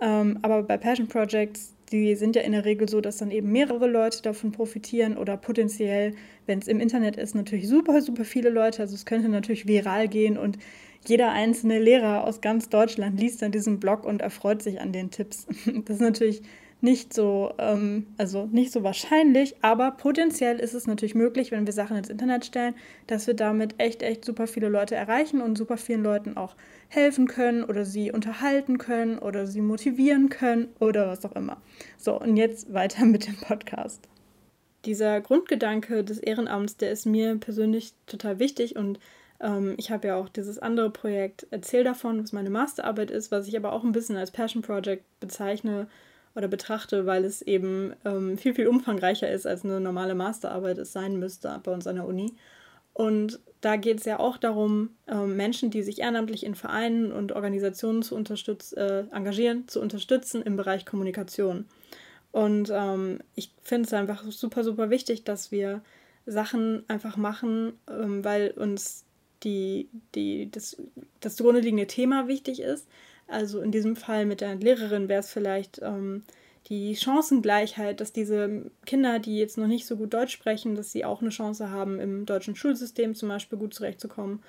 Ähm, 0.00 0.38
aber 0.40 0.62
bei 0.62 0.78
Passion 0.78 1.08
Projects, 1.08 1.74
die 1.92 2.14
sind 2.14 2.36
ja 2.36 2.42
in 2.42 2.52
der 2.52 2.64
Regel 2.64 2.88
so, 2.88 3.00
dass 3.00 3.16
dann 3.16 3.30
eben 3.30 3.50
mehrere 3.50 3.88
Leute 3.88 4.22
davon 4.22 4.52
profitieren 4.52 5.16
oder 5.16 5.36
potenziell, 5.36 6.14
wenn 6.46 6.58
es 6.60 6.68
im 6.68 6.80
Internet 6.80 7.16
ist, 7.16 7.34
natürlich 7.34 7.68
super, 7.68 8.00
super 8.00 8.24
viele 8.24 8.50
Leute. 8.50 8.82
Also 8.82 8.94
es 8.94 9.06
könnte 9.06 9.28
natürlich 9.28 9.66
viral 9.66 10.08
gehen 10.08 10.38
und 10.38 10.58
jeder 11.06 11.32
einzelne 11.32 11.78
Lehrer 11.78 12.24
aus 12.24 12.40
ganz 12.40 12.68
Deutschland 12.68 13.18
liest 13.18 13.42
dann 13.42 13.52
diesen 13.52 13.80
Blog 13.80 14.04
und 14.04 14.22
erfreut 14.22 14.62
sich 14.62 14.80
an 14.80 14.92
den 14.92 15.10
Tipps. 15.10 15.46
Das 15.84 15.96
ist 15.96 16.02
natürlich 16.02 16.42
nicht 16.80 17.12
so, 17.12 17.52
ähm, 17.58 18.06
also 18.16 18.46
nicht 18.46 18.72
so 18.72 18.82
wahrscheinlich, 18.82 19.54
aber 19.62 19.90
potenziell 19.90 20.58
ist 20.58 20.74
es 20.74 20.86
natürlich 20.86 21.14
möglich, 21.14 21.50
wenn 21.50 21.66
wir 21.66 21.72
Sachen 21.72 21.96
ins 21.96 22.08
Internet 22.08 22.44
stellen, 22.44 22.74
dass 23.06 23.26
wir 23.26 23.34
damit 23.34 23.74
echt, 23.78 24.02
echt 24.02 24.24
super 24.24 24.46
viele 24.46 24.68
Leute 24.68 24.94
erreichen 24.94 25.40
und 25.40 25.58
super 25.58 25.76
vielen 25.76 26.02
Leuten 26.02 26.36
auch 26.36 26.56
helfen 26.88 27.26
können 27.26 27.64
oder 27.64 27.84
sie 27.84 28.12
unterhalten 28.12 28.78
können 28.78 29.18
oder 29.18 29.46
sie 29.46 29.60
motivieren 29.60 30.28
können 30.28 30.68
oder 30.78 31.08
was 31.08 31.24
auch 31.24 31.36
immer. 31.36 31.60
So, 31.98 32.18
und 32.18 32.36
jetzt 32.36 32.72
weiter 32.72 33.04
mit 33.04 33.26
dem 33.26 33.36
Podcast. 33.36 34.08
Dieser 34.86 35.20
Grundgedanke 35.20 36.02
des 36.02 36.18
Ehrenamts, 36.18 36.78
der 36.78 36.90
ist 36.90 37.04
mir 37.04 37.36
persönlich 37.36 37.92
total 38.06 38.38
wichtig 38.38 38.76
und 38.76 38.98
ähm, 39.40 39.74
ich 39.76 39.90
habe 39.90 40.08
ja 40.08 40.16
auch 40.16 40.30
dieses 40.30 40.58
andere 40.58 40.90
Projekt 40.90 41.46
Erzähl 41.50 41.84
davon, 41.84 42.22
was 42.22 42.32
meine 42.32 42.48
Masterarbeit 42.48 43.10
ist, 43.10 43.30
was 43.30 43.46
ich 43.46 43.56
aber 43.56 43.72
auch 43.72 43.84
ein 43.84 43.92
bisschen 43.92 44.16
als 44.16 44.30
Passion 44.30 44.62
Project 44.62 45.04
bezeichne 45.20 45.88
oder 46.34 46.48
betrachte, 46.48 47.06
weil 47.06 47.24
es 47.24 47.42
eben 47.42 47.94
ähm, 48.04 48.38
viel, 48.38 48.54
viel 48.54 48.68
umfangreicher 48.68 49.30
ist, 49.30 49.46
als 49.46 49.64
eine 49.64 49.80
normale 49.80 50.14
Masterarbeit 50.14 50.78
es 50.78 50.92
sein 50.92 51.18
müsste 51.18 51.60
bei 51.62 51.72
uns 51.72 51.86
an 51.86 51.96
der 51.96 52.06
Uni. 52.06 52.34
Und 52.92 53.40
da 53.60 53.76
geht 53.76 53.98
es 53.98 54.04
ja 54.04 54.18
auch 54.18 54.36
darum, 54.36 54.90
ähm, 55.06 55.36
Menschen, 55.36 55.70
die 55.70 55.82
sich 55.82 56.00
ehrenamtlich 56.00 56.44
in 56.44 56.54
Vereinen 56.54 57.12
und 57.12 57.32
Organisationen 57.32 58.02
zu 58.02 58.16
äh, 58.16 59.04
engagieren, 59.10 59.68
zu 59.68 59.80
unterstützen 59.80 60.42
im 60.42 60.56
Bereich 60.56 60.86
Kommunikation. 60.86 61.66
Und 62.32 62.70
ähm, 62.72 63.20
ich 63.34 63.52
finde 63.62 63.86
es 63.86 63.92
einfach 63.92 64.24
super, 64.30 64.64
super 64.64 64.90
wichtig, 64.90 65.24
dass 65.24 65.50
wir 65.50 65.82
Sachen 66.26 66.84
einfach 66.88 67.16
machen, 67.16 67.72
ähm, 67.88 68.24
weil 68.24 68.52
uns 68.52 69.04
die, 69.42 69.88
die, 70.14 70.50
das, 70.50 70.76
das 71.20 71.36
zugrunde 71.36 71.60
liegende 71.60 71.86
Thema 71.86 72.28
wichtig 72.28 72.60
ist 72.60 72.86
also 73.30 73.60
in 73.60 73.72
diesem 73.72 73.96
Fall 73.96 74.26
mit 74.26 74.40
der 74.40 74.56
Lehrerin 74.56 75.08
wäre 75.08 75.20
es 75.20 75.30
vielleicht 75.30 75.80
ähm, 75.82 76.24
die 76.68 76.94
Chancengleichheit, 76.94 78.00
dass 78.00 78.12
diese 78.12 78.70
Kinder, 78.86 79.18
die 79.18 79.38
jetzt 79.38 79.58
noch 79.58 79.66
nicht 79.66 79.86
so 79.86 79.96
gut 79.96 80.12
Deutsch 80.12 80.32
sprechen, 80.32 80.74
dass 80.74 80.92
sie 80.92 81.04
auch 81.04 81.20
eine 81.20 81.30
Chance 81.30 81.70
haben, 81.70 81.98
im 82.00 82.26
deutschen 82.26 82.56
Schulsystem 82.56 83.14
zum 83.14 83.28
Beispiel 83.28 83.58
gut 83.58 83.74
zurechtzukommen. 83.74 84.42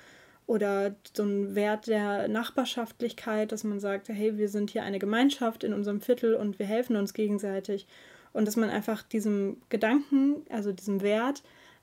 Oder 0.46 0.94
so 1.16 1.22
ein 1.22 1.54
Wert 1.54 1.86
der 1.86 2.28
Nachbarschaftlichkeit, 2.28 3.52
dass 3.52 3.64
man 3.64 3.80
sagt, 3.80 4.08
hey, 4.08 4.36
wir 4.36 4.48
sind 4.48 4.70
hier 4.70 4.82
eine 4.82 4.98
Gemeinschaft 4.98 5.64
in 5.64 5.72
unserem 5.72 6.00
Viertel 6.00 6.34
und 6.34 6.58
wir 6.58 6.66
helfen 6.66 6.96
uns 6.96 7.14
gegenseitig. 7.14 7.86
Und 8.32 8.46
dass 8.46 8.56
man 8.56 8.68
einfach 8.68 9.02
diesem 9.02 9.58
Gedanken, 9.68 10.42
also 10.50 10.72
diesem 10.72 11.00
Wert, 11.00 11.42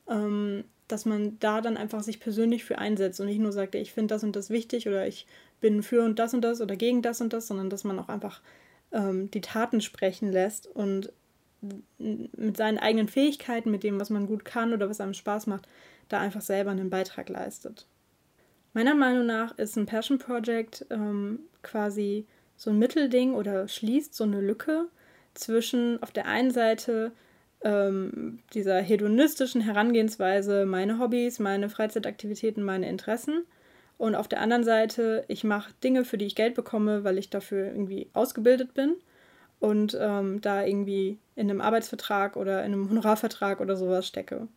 ähm, 0.10 0.66
dass 0.88 1.06
man 1.06 1.38
da 1.40 1.62
dann 1.62 1.78
einfach 1.78 2.02
sich 2.04 2.20
persönlich 2.20 2.64
für 2.64 2.80
einsetzt 2.80 3.20
und 3.22 3.28
nicht 3.28 3.40
nur 3.40 3.52
sagt, 3.52 3.76
ich 3.76 3.94
finde 3.94 4.14
das 4.16 4.24
und 4.24 4.36
das 4.36 4.50
wichtig 4.50 4.88
oder 4.88 5.08
ich 5.08 5.28
bin 5.60 5.84
für 5.84 6.04
und 6.04 6.20
das 6.20 6.34
und 6.34 6.42
das 6.42 6.62
oder 6.62 6.76
gegen 6.76 7.02
das 7.02 7.22
und 7.22 7.34
das, 7.34 7.48
sondern 7.48 7.70
dass 7.70 7.84
man 7.84 8.00
auch 8.00 8.10
einfach 8.10 8.42
ähm, 8.92 9.30
die 9.32 9.42
Taten 9.42 9.82
sprechen 9.82 10.32
lässt 10.32 10.68
und 10.68 11.12
mit 11.98 12.56
seinen 12.56 12.78
eigenen 12.78 13.10
Fähigkeiten, 13.10 13.70
mit 13.70 13.84
dem, 13.84 14.00
was 14.00 14.10
man 14.10 14.28
gut 14.28 14.46
kann 14.46 14.74
oder 14.74 14.90
was 14.90 15.02
einem 15.02 15.14
Spaß 15.14 15.48
macht, 15.48 15.68
da 16.08 16.20
einfach 16.20 16.42
selber 16.42 16.72
einen 16.72 16.90
Beitrag 16.90 17.28
leistet. 17.28 17.86
Meiner 18.74 18.96
Meinung 18.96 19.26
nach 19.26 19.58
ist 19.58 19.78
ein 19.78 19.86
Passion 19.86 20.20
Project 20.20 20.86
ähm, 20.90 21.40
quasi 21.64 22.26
so 22.56 22.70
ein 22.70 22.80
Mittelding 22.80 23.34
oder 23.34 23.68
schließt 23.68 24.14
so 24.14 24.24
eine 24.24 24.42
Lücke 24.42 24.86
zwischen 25.34 26.02
auf 26.02 26.12
der 26.12 26.28
einen 26.28 26.52
Seite 26.52 27.12
ähm, 27.62 28.40
dieser 28.54 28.80
hedonistischen 28.80 29.62
Herangehensweise, 29.62 30.66
meine 30.66 31.00
Hobbys, 31.00 31.40
meine 31.40 31.70
Freizeitaktivitäten, 31.70 32.64
meine 32.64 32.88
Interessen 32.88 33.44
und 34.00 34.16
auf 34.16 34.30
der 34.30 34.40
anderen 34.40 34.64
Seite, 34.64 35.26
ich 35.28 35.44
mache 35.44 35.74
Dinge, 35.84 36.06
für 36.06 36.18
die 36.18 36.26
ich 36.26 36.36
Geld 36.36 36.56
bekomme, 36.56 37.04
weil 37.04 37.18
ich 37.18 37.30
dafür 37.30 37.66
irgendwie 37.66 38.10
ausgebildet 38.14 38.74
bin 38.74 38.96
und 39.60 39.96
ähm, 40.00 40.40
da 40.40 40.66
irgendwie 40.66 41.20
in 41.36 41.50
einem 41.50 41.60
Arbeitsvertrag 41.60 42.38
oder 42.38 42.64
in 42.64 42.72
einem 42.72 42.90
Honorarvertrag 42.90 43.60
oder 43.60 43.76
sowas 43.76 44.08
stecke. 44.08 44.48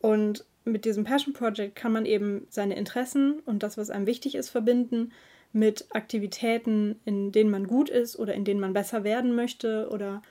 Und 0.00 0.46
mit 0.64 0.86
diesem 0.86 1.04
Passion 1.04 1.34
Project 1.34 1.76
kann 1.76 1.92
man 1.92 2.06
eben 2.06 2.46
seine 2.48 2.74
Interessen 2.74 3.40
und 3.40 3.62
das, 3.62 3.76
was 3.76 3.90
einem 3.90 4.06
wichtig 4.06 4.34
ist, 4.34 4.48
verbinden 4.48 5.12
mit 5.52 5.84
Aktivitäten, 5.90 6.98
in 7.04 7.32
denen 7.32 7.50
man 7.50 7.66
gut 7.66 7.90
ist 7.90 8.18
oder 8.18 8.32
in 8.32 8.46
denen 8.46 8.60
man 8.60 8.72
besser 8.72 9.04
werden 9.04 9.34
möchte 9.34 9.90
oder 9.90 10.22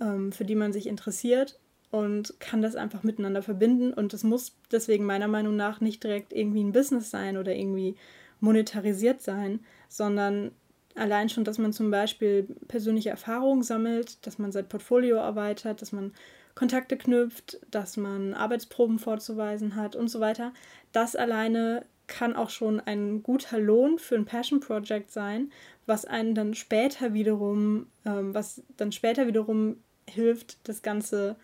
ähm, 0.00 0.32
für 0.32 0.44
die 0.44 0.56
man 0.56 0.72
sich 0.72 0.88
interessiert 0.88 1.60
und 1.92 2.40
kann 2.40 2.62
das 2.62 2.74
einfach 2.74 3.02
miteinander 3.02 3.42
verbinden. 3.42 3.92
Und 3.92 4.14
das 4.14 4.24
muss 4.24 4.56
deswegen 4.72 5.04
meiner 5.04 5.28
Meinung 5.28 5.54
nach 5.54 5.80
nicht 5.80 6.02
direkt 6.02 6.32
irgendwie 6.32 6.64
ein 6.64 6.72
Business 6.72 7.10
sein 7.10 7.36
oder 7.36 7.54
irgendwie 7.54 7.96
monetarisiert 8.40 9.20
sein, 9.20 9.60
sondern 9.90 10.52
allein 10.94 11.28
schon, 11.28 11.44
dass 11.44 11.58
man 11.58 11.74
zum 11.74 11.90
Beispiel 11.90 12.48
persönliche 12.66 13.10
Erfahrungen 13.10 13.62
sammelt, 13.62 14.26
dass 14.26 14.38
man 14.38 14.52
sein 14.52 14.68
Portfolio 14.68 15.16
erweitert, 15.16 15.82
dass 15.82 15.92
man 15.92 16.12
Kontakte 16.54 16.96
knüpft, 16.96 17.60
dass 17.70 17.98
man 17.98 18.32
Arbeitsproben 18.32 18.98
vorzuweisen 18.98 19.76
hat 19.76 19.94
und 19.94 20.08
so 20.08 20.18
weiter. 20.18 20.54
Das 20.92 21.14
alleine 21.14 21.84
kann 22.06 22.34
auch 22.34 22.50
schon 22.50 22.80
ein 22.80 23.22
guter 23.22 23.58
Lohn 23.58 23.98
für 23.98 24.14
ein 24.14 24.24
Passion 24.24 24.60
Project 24.60 25.10
sein, 25.10 25.52
was 25.84 26.06
einen 26.06 26.34
dann 26.34 26.54
später 26.54 27.12
wiederum, 27.12 27.86
ähm, 28.06 28.32
was 28.34 28.62
dann 28.78 28.92
später 28.92 29.26
wiederum 29.26 29.76
hilft, 30.08 30.56
das 30.66 30.80
Ganze 30.80 31.36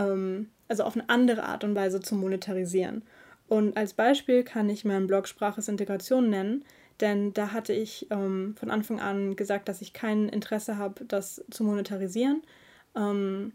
ähm, 0.00 0.50
also 0.68 0.84
auf 0.84 0.94
eine 0.96 1.08
andere 1.08 1.44
Art 1.44 1.64
und 1.64 1.74
Weise 1.74 2.00
zu 2.00 2.14
monetarisieren. 2.14 3.02
Und 3.48 3.76
als 3.76 3.94
Beispiel 3.94 4.44
kann 4.44 4.68
ich 4.68 4.84
meinen 4.84 5.06
Blog 5.06 5.26
Sprache 5.26 5.60
Integration 5.68 6.30
nennen, 6.30 6.64
denn 7.00 7.32
da 7.32 7.52
hatte 7.52 7.72
ich 7.72 8.06
ähm, 8.10 8.54
von 8.58 8.70
Anfang 8.70 9.00
an 9.00 9.34
gesagt, 9.36 9.68
dass 9.68 9.82
ich 9.82 9.92
kein 9.92 10.28
Interesse 10.28 10.78
habe, 10.78 11.04
das 11.04 11.44
zu 11.50 11.64
monetarisieren. 11.64 12.42
Ähm, 12.94 13.52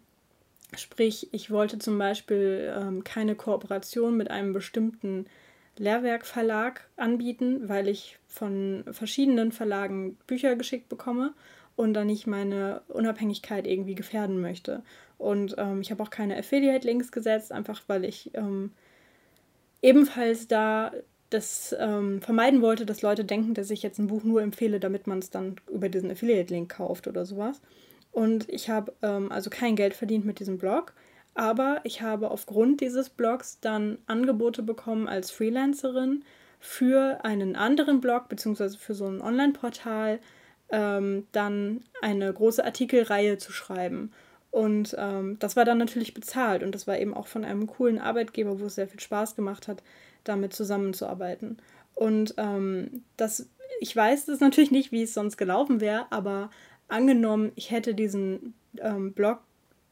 sprich, 0.76 1.30
ich 1.32 1.52
wollte 1.52 1.80
zum 1.80 1.98
Beispiel 1.98 2.74
ähm, 2.76 3.04
keine 3.04 3.36
Kooperation 3.36 4.18
mit 4.18 4.30
einem 4.30 4.52
bestimmten 4.52 5.28
Lehrwerkverlag 5.78 6.88
anbieten, 6.98 7.70
weil 7.70 7.88
ich 7.88 8.18
von 8.28 8.84
verschiedenen 8.92 9.52
Verlagen 9.52 10.18
Bücher 10.28 10.56
geschickt 10.56 10.90
bekomme 10.90 11.34
und 11.76 11.94
dann 11.94 12.08
nicht 12.08 12.28
meine 12.28 12.82
Unabhängigkeit 12.88 13.68
irgendwie 13.68 13.96
gefährden 13.96 14.40
möchte. 14.42 14.84
Und 15.18 15.56
ähm, 15.58 15.82
ich 15.82 15.92
habe 15.92 16.04
auch 16.04 16.10
keine 16.10 16.38
Affiliate-Links 16.38 17.12
gesetzt, 17.12 17.52
einfach 17.52 17.82
weil 17.88 18.06
ich 18.06 18.32
ähm, 18.34 18.72
ebenfalls 19.82 20.48
da 20.48 20.92
das 21.30 21.76
ähm, 21.80 22.22
vermeiden 22.22 22.62
wollte, 22.62 22.86
dass 22.86 23.02
Leute 23.02 23.26
denken, 23.26 23.54
dass 23.54 23.72
ich 23.72 23.84
jetzt 23.84 24.00
ein 24.00 24.08
Buch 24.08 24.24
nur 24.24 24.42
empfehle, 24.42 24.80
damit 24.80 25.08
man 25.08 25.20
es 25.20 25.30
dann 25.30 25.56
über 25.72 25.90
diesen 25.90 26.12
Affiliate-Link 26.12 26.72
kauft 26.72 27.08
oder 27.08 27.26
sowas. 27.26 27.62
Und 28.12 28.48
ich 28.50 28.70
habe 28.70 28.94
ähm, 29.02 29.32
also 29.32 29.50
kein 29.50 29.76
Geld 29.76 29.94
verdient 29.94 30.26
mit 30.26 30.40
diesem 30.40 30.58
Blog, 30.58 30.94
aber 31.34 31.82
ich 31.84 32.02
habe 32.02 32.32
aufgrund 32.32 32.80
dieses 32.80 33.10
Blogs 33.10 33.60
dann 33.60 33.98
Angebote 34.08 34.64
bekommen 34.64 35.08
als 35.10 35.32
Freelancerin 35.32 36.24
für 36.60 37.20
einen 37.26 37.56
anderen 37.56 38.00
Blog 38.00 38.30
beziehungsweise 38.30 38.78
für 38.78 38.94
so 38.94 39.06
ein 39.06 39.22
Online-Portal 39.22 40.20
ähm, 40.69 41.28
dann 41.32 41.82
eine 42.01 42.32
große 42.32 42.63
Artikelreihe 42.63 43.38
zu 43.38 43.51
schreiben. 43.51 44.12
Und 44.51 44.95
ähm, 44.97 45.38
das 45.39 45.56
war 45.56 45.65
dann 45.65 45.78
natürlich 45.78 46.13
bezahlt 46.13 46.63
und 46.63 46.73
das 46.73 46.88
war 46.88 46.97
eben 46.97 47.13
auch 47.13 47.28
von 47.28 47.43
einem 47.43 47.67
coolen 47.67 47.99
Arbeitgeber, 47.99 48.60
wo 48.60 48.67
es 48.67 48.75
sehr 48.75 48.88
viel 48.88 49.01
Spaß 49.01 49.36
gemacht 49.36 49.67
hat, 49.67 49.84
damit 50.23 50.54
zusammenzuarbeiten. 50.54 51.58
Und 51.93 52.36
ähm, 52.38 53.04
das, 53.17 53.49
ich 53.82 53.93
weiß 53.95 54.25
das 54.25 54.39
natürlich 54.39 54.71
nicht, 54.71 54.93
wie 54.93 55.04
es 55.04 55.13
sonst 55.13 55.38
gelaufen 55.38 55.82
wäre, 55.82 56.06
aber 56.10 56.51
angenommen, 56.88 57.51
ich 57.56 57.71
hätte 57.71 57.95
diesen 57.95 58.54
ähm, 58.78 59.12
Blog 59.12 59.39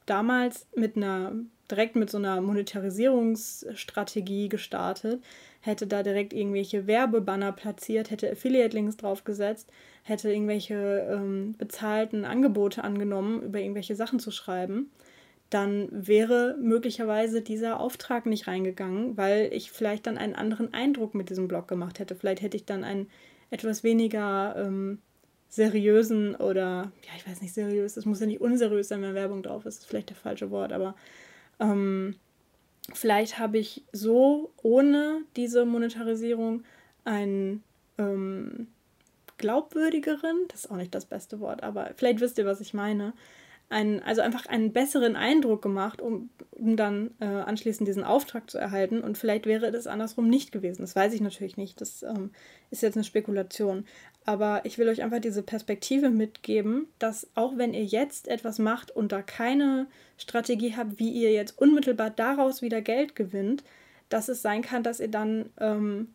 damals 0.06 0.68
mit 0.76 0.96
einer 0.96 1.34
direkt 1.70 1.96
mit 1.96 2.10
so 2.10 2.18
einer 2.18 2.42
Monetarisierungsstrategie 2.42 4.50
gestartet, 4.50 5.24
hätte 5.66 5.88
da 5.88 6.04
direkt 6.04 6.34
irgendwelche 6.34 6.88
Werbebanner 6.88 7.54
platziert, 7.54 8.12
hätte 8.12 8.30
Affiliate-Links 8.30 8.98
draufgesetzt, 8.98 9.72
hätte 10.04 10.30
irgendwelche 10.30 11.08
ähm, 11.10 11.56
bezahlten 11.58 12.26
Angebote 12.26 12.84
angenommen, 12.84 13.42
über 13.42 13.60
irgendwelche 13.60 13.96
Sachen 13.96 14.20
zu 14.20 14.30
schreiben, 14.30 14.92
dann 15.50 15.88
wäre 15.92 16.58
möglicherweise 16.60 17.42
dieser 17.42 17.80
Auftrag 17.80 18.26
nicht 18.26 18.48
reingegangen, 18.48 19.16
weil 19.16 19.54
ich 19.54 19.72
vielleicht 19.72 20.06
dann 20.06 20.18
einen 20.18 20.36
anderen 20.36 20.74
Eindruck 20.74 21.16
mit 21.16 21.30
diesem 21.30 21.48
Blog 21.48 21.70
gemacht 21.70 22.00
hätte. 22.00 22.16
Vielleicht 22.16 22.42
hätte 22.42 22.58
ich 22.58 22.66
dann 22.66 22.84
einen 22.84 23.10
etwas 23.50 23.86
weniger 23.86 24.56
ähm, 24.58 25.00
seriösen 25.48 26.36
oder, 26.36 26.92
ja, 27.04 27.12
ich 27.16 27.26
weiß 27.26 27.42
nicht, 27.42 27.54
seriös, 27.54 27.96
es 27.96 28.06
muss 28.06 28.20
ja 28.20 28.26
nicht 28.26 28.42
unseriös 28.42 28.90
sein, 28.90 29.02
wenn 29.02 29.14
Werbung 29.14 29.44
drauf 29.44 29.66
ist, 29.66 29.78
das 29.78 29.84
ist 29.84 29.90
vielleicht 29.90 30.10
der 30.10 30.18
falsche 30.18 30.52
Wort, 30.52 30.74
aber 30.74 30.96
ähm, 31.62 32.16
vielleicht 32.92 33.40
habe 33.40 33.58
ich 33.58 33.84
so 33.92 34.52
ohne 34.62 35.22
diese 35.36 35.66
Monetarisierung 35.66 36.64
einen 37.06 37.64
ähm, 37.98 38.68
glaubwürdigeren, 39.38 40.46
das 40.50 40.66
ist 40.66 40.72
auch 40.72 40.78
nicht 40.78 40.94
das 40.94 41.06
beste 41.06 41.40
Wort, 41.40 41.64
aber 41.64 41.92
vielleicht 41.96 42.20
wisst 42.20 42.38
ihr, 42.38 42.46
was 42.46 42.62
ich 42.62 42.74
meine, 42.74 43.14
einen, 43.74 44.02
also 44.02 44.22
einfach 44.22 44.46
einen 44.46 44.72
besseren 44.72 45.16
Eindruck 45.16 45.62
gemacht, 45.62 46.02
um, 46.02 46.30
um 46.52 46.78
dann 46.78 47.12
äh, 47.20 47.26
anschließend 47.26 47.88
diesen 47.88 48.04
Auftrag 48.04 48.50
zu 48.50 48.58
erhalten. 48.58 49.02
Und 49.02 49.18
vielleicht 49.18 49.46
wäre 49.48 49.72
das 49.72 49.88
andersrum 49.88 50.30
nicht 50.30 50.52
gewesen. 50.52 50.82
Das 50.82 50.96
weiß 50.96 51.14
ich 51.14 51.22
natürlich 51.22 51.58
nicht. 51.58 51.82
Das 51.82 52.04
ähm, 52.04 52.32
ist 52.70 52.84
jetzt 52.84 52.96
eine 52.96 53.04
Spekulation. 53.04 53.86
Aber 54.26 54.62
ich 54.64 54.78
will 54.78 54.88
euch 54.88 55.02
einfach 55.02 55.20
diese 55.20 55.42
Perspektive 55.42 56.12
mitgeben, 56.12 56.88
dass 57.00 57.28
auch 57.36 57.58
wenn 57.58 57.74
ihr 57.74 57.84
jetzt 57.84 58.28
etwas 58.28 58.60
macht 58.60 58.92
und 58.92 59.12
da 59.12 59.22
keine 59.22 59.88
Strategie 60.18 60.76
habt, 60.76 61.00
wie 61.00 61.10
ihr 61.10 61.32
jetzt 61.32 61.58
unmittelbar 61.58 62.10
daraus 62.10 62.62
wieder 62.62 62.82
Geld 62.82 63.16
gewinnt, 63.16 63.64
dass 64.10 64.30
es 64.30 64.42
sein 64.42 64.62
kann, 64.62 64.84
dass 64.84 65.00
ihr 65.00 65.08
dann 65.08 65.50
ähm, 65.60 66.10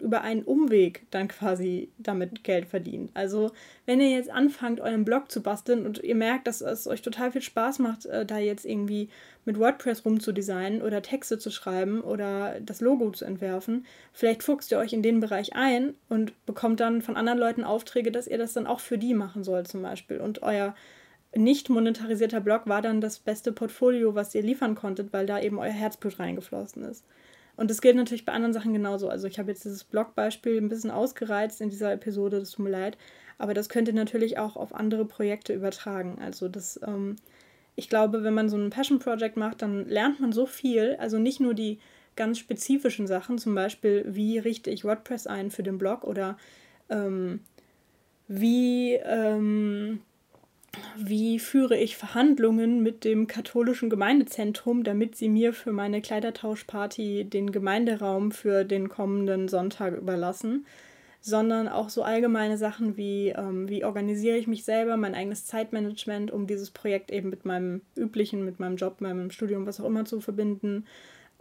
über 0.00 0.20
einen 0.20 0.42
Umweg 0.42 1.06
dann 1.10 1.28
quasi 1.28 1.90
damit 1.98 2.44
Geld 2.44 2.66
verdient. 2.66 3.10
Also 3.14 3.52
wenn 3.86 4.00
ihr 4.00 4.10
jetzt 4.10 4.30
anfangt, 4.30 4.80
euren 4.80 5.04
Blog 5.04 5.30
zu 5.30 5.42
basteln 5.42 5.86
und 5.86 6.02
ihr 6.02 6.14
merkt, 6.14 6.46
dass 6.46 6.60
es 6.60 6.86
euch 6.86 7.02
total 7.02 7.32
viel 7.32 7.42
Spaß 7.42 7.78
macht, 7.78 8.06
äh, 8.06 8.26
da 8.26 8.38
jetzt 8.38 8.66
irgendwie 8.66 9.08
mit 9.44 9.58
WordPress 9.58 10.04
rumzudesignen 10.04 10.82
oder 10.82 11.00
Texte 11.00 11.38
zu 11.38 11.50
schreiben 11.50 12.02
oder 12.02 12.60
das 12.60 12.80
Logo 12.80 13.10
zu 13.10 13.24
entwerfen, 13.24 13.86
vielleicht 14.12 14.42
fuchst 14.42 14.70
ihr 14.70 14.78
euch 14.78 14.92
in 14.92 15.02
den 15.02 15.20
Bereich 15.20 15.54
ein 15.54 15.94
und 16.08 16.32
bekommt 16.44 16.80
dann 16.80 17.00
von 17.00 17.16
anderen 17.16 17.38
Leuten 17.38 17.64
Aufträge, 17.64 18.12
dass 18.12 18.26
ihr 18.26 18.38
das 18.38 18.52
dann 18.52 18.66
auch 18.66 18.80
für 18.80 18.98
die 18.98 19.14
machen 19.14 19.42
sollt 19.42 19.68
zum 19.68 19.82
Beispiel. 19.82 20.18
Und 20.18 20.42
euer 20.42 20.74
nicht 21.34 21.68
monetarisierter 21.68 22.40
Blog 22.40 22.66
war 22.66 22.82
dann 22.82 23.00
das 23.00 23.18
beste 23.18 23.52
Portfolio, 23.52 24.14
was 24.14 24.34
ihr 24.34 24.42
liefern 24.42 24.74
konntet, 24.74 25.12
weil 25.12 25.26
da 25.26 25.40
eben 25.40 25.58
euer 25.58 25.70
Herzblut 25.70 26.18
reingeflossen 26.18 26.84
ist. 26.84 27.04
Und 27.56 27.70
das 27.70 27.80
gilt 27.80 27.96
natürlich 27.96 28.24
bei 28.24 28.32
anderen 28.32 28.52
Sachen 28.52 28.72
genauso. 28.72 29.08
Also 29.08 29.26
ich 29.26 29.38
habe 29.38 29.50
jetzt 29.50 29.64
dieses 29.64 29.84
Blogbeispiel 29.84 30.58
ein 30.58 30.68
bisschen 30.68 30.92
ausgereizt 30.92 31.60
in 31.60 31.70
dieser 31.70 31.92
Episode, 31.92 32.38
das 32.38 32.52
tut 32.52 32.64
mir 32.64 32.70
leid. 32.70 32.96
Aber 33.36 33.52
das 33.52 33.68
könnt 33.68 33.88
ihr 33.88 33.94
natürlich 33.94 34.38
auch 34.38 34.56
auf 34.56 34.74
andere 34.74 35.04
Projekte 35.04 35.54
übertragen. 35.54 36.18
Also 36.20 36.48
das, 36.48 36.80
ähm, 36.86 37.16
ich 37.74 37.88
glaube, 37.88 38.22
wenn 38.22 38.34
man 38.34 38.48
so 38.48 38.56
ein 38.56 38.70
Passion 38.70 38.98
Project 38.98 39.36
macht, 39.36 39.62
dann 39.62 39.88
lernt 39.88 40.20
man 40.20 40.32
so 40.32 40.46
viel. 40.46 40.96
Also 41.00 41.18
nicht 41.18 41.40
nur 41.40 41.54
die 41.54 41.78
ganz 42.16 42.38
spezifischen 42.38 43.06
Sachen, 43.06 43.38
zum 43.38 43.54
Beispiel, 43.54 44.04
wie 44.08 44.38
richte 44.38 44.70
ich 44.70 44.84
WordPress 44.84 45.26
ein 45.26 45.50
für 45.50 45.62
den 45.62 45.78
Blog 45.78 46.04
oder 46.04 46.36
ähm, 46.90 47.40
wie 48.28 48.94
ähm, 48.94 50.00
wie 51.00 51.38
führe 51.38 51.76
ich 51.76 51.96
Verhandlungen 51.96 52.82
mit 52.82 53.04
dem 53.04 53.26
katholischen 53.26 53.90
Gemeindezentrum, 53.90 54.84
damit 54.84 55.16
sie 55.16 55.28
mir 55.28 55.52
für 55.52 55.72
meine 55.72 56.00
Kleidertauschparty 56.00 57.24
den 57.24 57.52
Gemeinderaum 57.52 58.32
für 58.32 58.64
den 58.64 58.88
kommenden 58.88 59.48
Sonntag 59.48 59.96
überlassen, 59.96 60.66
sondern 61.20 61.68
auch 61.68 61.88
so 61.88 62.02
allgemeine 62.02 62.58
Sachen 62.58 62.96
wie, 62.96 63.28
ähm, 63.28 63.68
wie 63.68 63.84
organisiere 63.84 64.36
ich 64.36 64.46
mich 64.46 64.64
selber, 64.64 64.96
mein 64.96 65.14
eigenes 65.14 65.46
Zeitmanagement, 65.46 66.30
um 66.30 66.46
dieses 66.46 66.70
Projekt 66.70 67.10
eben 67.10 67.30
mit 67.30 67.44
meinem 67.44 67.82
üblichen, 67.96 68.44
mit 68.44 68.58
meinem 68.58 68.76
Job, 68.76 69.00
meinem 69.00 69.30
Studium, 69.30 69.66
was 69.66 69.80
auch 69.80 69.86
immer 69.86 70.04
zu 70.04 70.20
verbinden. 70.20 70.86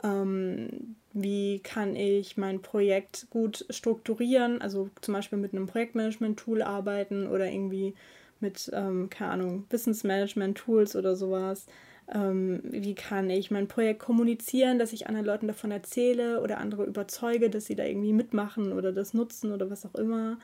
Ähm, 0.04 0.96
wie 1.14 1.60
kann 1.60 1.96
ich 1.96 2.38
mein 2.38 2.62
Projekt 2.62 3.28
gut 3.32 3.66
strukturieren, 3.70 4.62
also 4.62 4.90
zum 5.02 5.16
Beispiel 5.16 5.40
mit 5.40 5.54
einem 5.54 5.66
Projektmanagement-Tool 5.66 6.62
arbeiten 6.62 7.28
oder 7.28 7.50
irgendwie 7.50 7.96
mit, 8.42 8.70
ähm, 8.74 9.10
keine 9.10 9.32
Ahnung, 9.32 9.66
Wissensmanagement-Tools 9.70 10.96
oder 10.96 11.16
sowas. 11.16 11.66
Ähm, 12.14 12.62
wie 12.64 12.96
kann 12.96 13.30
ich 13.30 13.52
mein 13.52 13.68
Projekt 13.68 14.00
kommunizieren, 14.00 14.80
dass 14.80 14.94
ich 14.94 15.08
anderen 15.08 15.26
Leuten 15.26 15.48
davon 15.48 15.72
erzähle 15.72 16.42
oder 16.42 16.60
andere 16.60 16.86
überzeuge, 16.86 17.50
dass 17.50 17.66
sie 17.66 17.76
da 17.76 17.84
irgendwie 17.84 18.14
mitmachen 18.14 18.72
oder 18.72 18.94
das 18.94 19.14
nutzen 19.14 19.52
oder 19.52 19.70
was 19.70 19.86
auch 19.86 19.96
immer. 19.96 20.38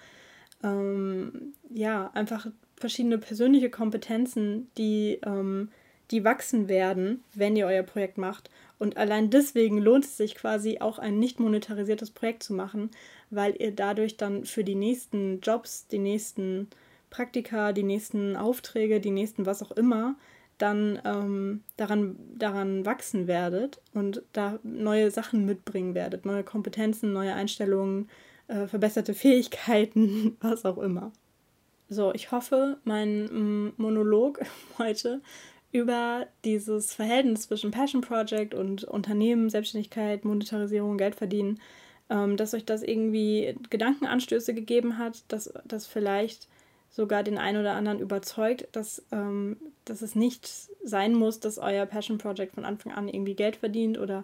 Ähm, 0.62 1.54
ja, 1.70 2.12
einfach 2.14 2.48
verschiedene 2.76 3.18
persönliche 3.18 3.70
Kompetenzen, 3.70 4.70
die, 4.78 5.20
ähm, 5.26 5.70
die 6.12 6.26
wachsen 6.26 6.68
werden, 6.68 7.24
wenn 7.34 7.56
ihr 7.56 7.68
euer 7.68 7.84
Projekt 7.84 8.18
macht. 8.18 8.50
Und 8.78 8.98
allein 8.98 9.30
deswegen 9.30 9.78
lohnt 9.78 10.04
es 10.04 10.18
sich 10.18 10.36
quasi 10.36 10.80
auch 10.82 11.00
ein 11.00 11.18
nicht 11.18 11.40
monetarisiertes 11.40 12.12
Projekt 12.12 12.44
zu 12.44 12.54
machen, 12.54 12.92
weil 13.30 13.56
ihr 13.58 13.72
dadurch 13.72 14.18
dann 14.18 14.44
für 14.44 14.66
die 14.66 14.76
nächsten 14.76 15.40
Jobs, 15.40 15.88
die 15.88 16.00
nächsten 16.00 16.68
Praktika, 17.14 17.74
die 17.74 17.84
nächsten 17.84 18.36
Aufträge, 18.36 19.00
die 19.00 19.12
nächsten 19.12 19.46
was 19.46 19.62
auch 19.62 19.72
immer, 19.72 20.16
dann 20.58 21.00
ähm, 21.06 21.62
daran, 21.78 22.16
daran 22.36 22.86
wachsen 22.88 23.28
werdet 23.28 23.80
und 23.94 24.24
da 24.34 24.60
neue 24.64 25.12
Sachen 25.12 25.46
mitbringen 25.46 25.94
werdet, 25.94 26.26
neue 26.26 26.44
Kompetenzen, 26.44 27.14
neue 27.14 27.36
Einstellungen, 27.36 28.10
äh, 28.48 28.66
verbesserte 28.66 29.14
Fähigkeiten, 29.24 30.38
was 30.42 30.66
auch 30.66 30.80
immer. 30.80 31.12
So, 31.88 32.14
ich 32.14 32.32
hoffe, 32.32 32.78
mein 32.84 33.26
mm, 33.26 33.74
Monolog 33.78 34.42
heute 34.80 35.22
über 35.72 36.26
dieses 36.44 36.96
Verhältnis 36.96 37.44
zwischen 37.44 37.70
Passion 37.70 38.02
Project 38.02 38.56
und 38.56 38.86
Unternehmen, 38.86 39.52
Selbstständigkeit, 39.52 40.26
Monetarisierung, 40.26 40.98
Geld 40.98 41.16
verdienen, 41.16 41.60
ähm, 42.10 42.38
dass 42.38 42.56
euch 42.56 42.66
das 42.66 42.82
irgendwie 42.82 43.56
Gedankenanstöße 43.70 44.56
gegeben 44.56 44.98
hat, 44.98 45.24
dass 45.28 45.54
das 45.66 45.86
vielleicht 45.86 46.48
sogar 46.94 47.24
den 47.24 47.40
einen 47.40 47.60
oder 47.60 47.74
anderen 47.74 48.00
überzeugt, 48.00 48.68
dass, 48.72 49.04
ähm, 49.12 49.58
dass 49.84 50.04
es 50.04 50.14
nicht 50.14 50.48
sein 50.84 51.16
muss, 51.16 51.40
dass 51.40 51.58
euer 51.58 51.88
Passion 51.88 52.20
Project 52.20 52.54
von 52.54 52.66
Anfang 52.66 52.92
an 52.94 53.08
irgendwie 53.08 53.34
Geld 53.34 53.56
verdient 53.56 53.98
oder 53.98 54.24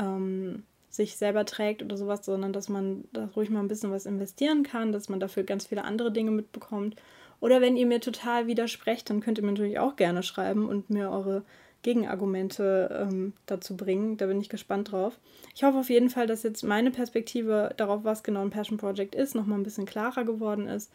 ähm, 0.00 0.64
sich 0.90 1.16
selber 1.16 1.44
trägt 1.46 1.80
oder 1.80 1.96
sowas, 1.96 2.24
sondern 2.24 2.52
dass 2.52 2.68
man 2.68 3.04
da 3.12 3.30
ruhig 3.36 3.50
mal 3.50 3.60
ein 3.60 3.68
bisschen 3.68 3.92
was 3.92 4.04
investieren 4.04 4.64
kann, 4.64 4.90
dass 4.90 5.08
man 5.08 5.20
dafür 5.20 5.44
ganz 5.44 5.68
viele 5.68 5.84
andere 5.84 6.10
Dinge 6.10 6.32
mitbekommt. 6.32 6.96
Oder 7.38 7.60
wenn 7.60 7.76
ihr 7.76 7.86
mir 7.86 8.00
total 8.00 8.48
widersprecht, 8.48 9.08
dann 9.08 9.20
könnt 9.20 9.38
ihr 9.38 9.44
mir 9.44 9.52
natürlich 9.52 9.78
auch 9.78 9.94
gerne 9.94 10.24
schreiben 10.24 10.68
und 10.68 10.90
mir 10.90 11.08
eure 11.08 11.44
Gegenargumente 11.82 13.06
ähm, 13.08 13.32
dazu 13.46 13.76
bringen. 13.76 14.16
Da 14.16 14.26
bin 14.26 14.40
ich 14.40 14.48
gespannt 14.48 14.90
drauf. 14.90 15.20
Ich 15.54 15.62
hoffe 15.62 15.78
auf 15.78 15.90
jeden 15.90 16.10
Fall, 16.10 16.26
dass 16.26 16.42
jetzt 16.42 16.64
meine 16.64 16.90
Perspektive 16.90 17.72
darauf, 17.76 18.02
was 18.02 18.24
genau 18.24 18.42
ein 18.42 18.50
Passion 18.50 18.76
Project 18.76 19.14
ist, 19.14 19.36
nochmal 19.36 19.58
ein 19.58 19.64
bisschen 19.64 19.86
klarer 19.86 20.24
geworden 20.24 20.66
ist 20.66 20.90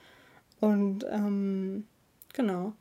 und 0.59 1.05
ähm, 1.09 1.85
genau, 2.33 2.73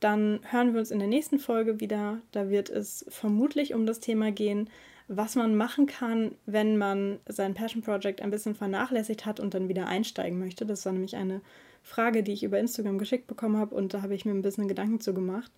dann 0.00 0.40
hören 0.50 0.72
wir 0.72 0.80
uns 0.80 0.90
in 0.90 0.98
der 0.98 1.08
nächsten 1.08 1.38
Folge 1.38 1.80
wieder. 1.80 2.20
Da 2.32 2.50
wird 2.50 2.68
es 2.68 3.06
vermutlich 3.08 3.74
um 3.74 3.86
das 3.86 4.00
Thema 4.00 4.32
gehen, 4.32 4.68
was 5.08 5.34
man 5.34 5.54
machen 5.54 5.86
kann, 5.86 6.34
wenn 6.46 6.76
man 6.76 7.18
sein 7.26 7.54
Passion 7.54 7.82
Project 7.82 8.22
ein 8.22 8.30
bisschen 8.30 8.54
vernachlässigt 8.54 9.26
hat 9.26 9.40
und 9.40 9.54
dann 9.54 9.68
wieder 9.68 9.86
einsteigen 9.86 10.38
möchte. 10.38 10.66
Das 10.66 10.84
war 10.84 10.92
nämlich 10.92 11.16
eine 11.16 11.40
Frage, 11.82 12.22
die 12.22 12.32
ich 12.32 12.44
über 12.44 12.58
Instagram 12.58 12.98
geschickt 12.98 13.26
bekommen 13.26 13.58
habe 13.58 13.74
und 13.74 13.92
da 13.94 14.02
habe 14.02 14.14
ich 14.14 14.24
mir 14.24 14.32
ein 14.32 14.42
bisschen 14.42 14.68
Gedanken 14.68 15.00
zu 15.00 15.14
gemacht. 15.14 15.52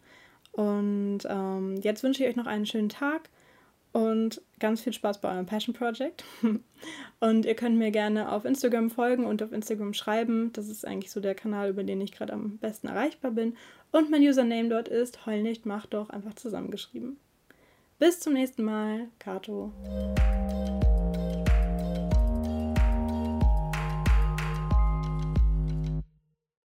Und 0.53 1.21
ähm, 1.29 1.77
jetzt 1.83 2.03
wünsche 2.03 2.23
ich 2.23 2.29
euch 2.29 2.37
noch 2.37 2.47
einen 2.47 2.67
schönen 2.67 2.89
Tag 2.89 3.29
und 3.97 4.43
ganz 4.59 4.83
viel 4.83 4.93
Spaß 4.93 5.23
bei 5.23 5.33
eurem 5.33 5.47
Passion 5.47 5.75
Project. 5.75 6.23
Und 7.21 7.47
ihr 7.47 7.55
könnt 7.55 7.79
mir 7.79 7.91
gerne 7.91 8.31
auf 8.31 8.45
Instagram 8.45 8.91
folgen 8.91 9.25
und 9.25 9.43
auf 9.43 9.53
Instagram 9.53 9.95
schreiben. 9.95 10.53
Das 10.53 10.69
ist 10.69 10.87
eigentlich 10.87 11.11
so 11.11 11.21
der 11.21 11.35
Kanal, 11.35 11.71
über 11.71 11.83
den 11.83 12.03
ich 12.03 12.13
gerade 12.13 12.35
am 12.35 12.59
besten 12.59 12.89
erreichbar 12.89 13.31
bin. 13.31 13.57
Und 13.93 14.11
mein 14.11 14.21
Username 14.21 14.69
dort 14.69 14.89
ist 14.89 15.25
heul 15.25 15.43
nicht, 15.43 15.65
mach 15.65 15.87
doch, 15.87 16.11
einfach 16.11 16.35
zusammengeschrieben. 16.35 17.17
Bis 17.99 18.21
zum 18.21 18.35
nächsten 18.35 18.65
Mal, 18.65 19.09
Kato. 19.19 19.73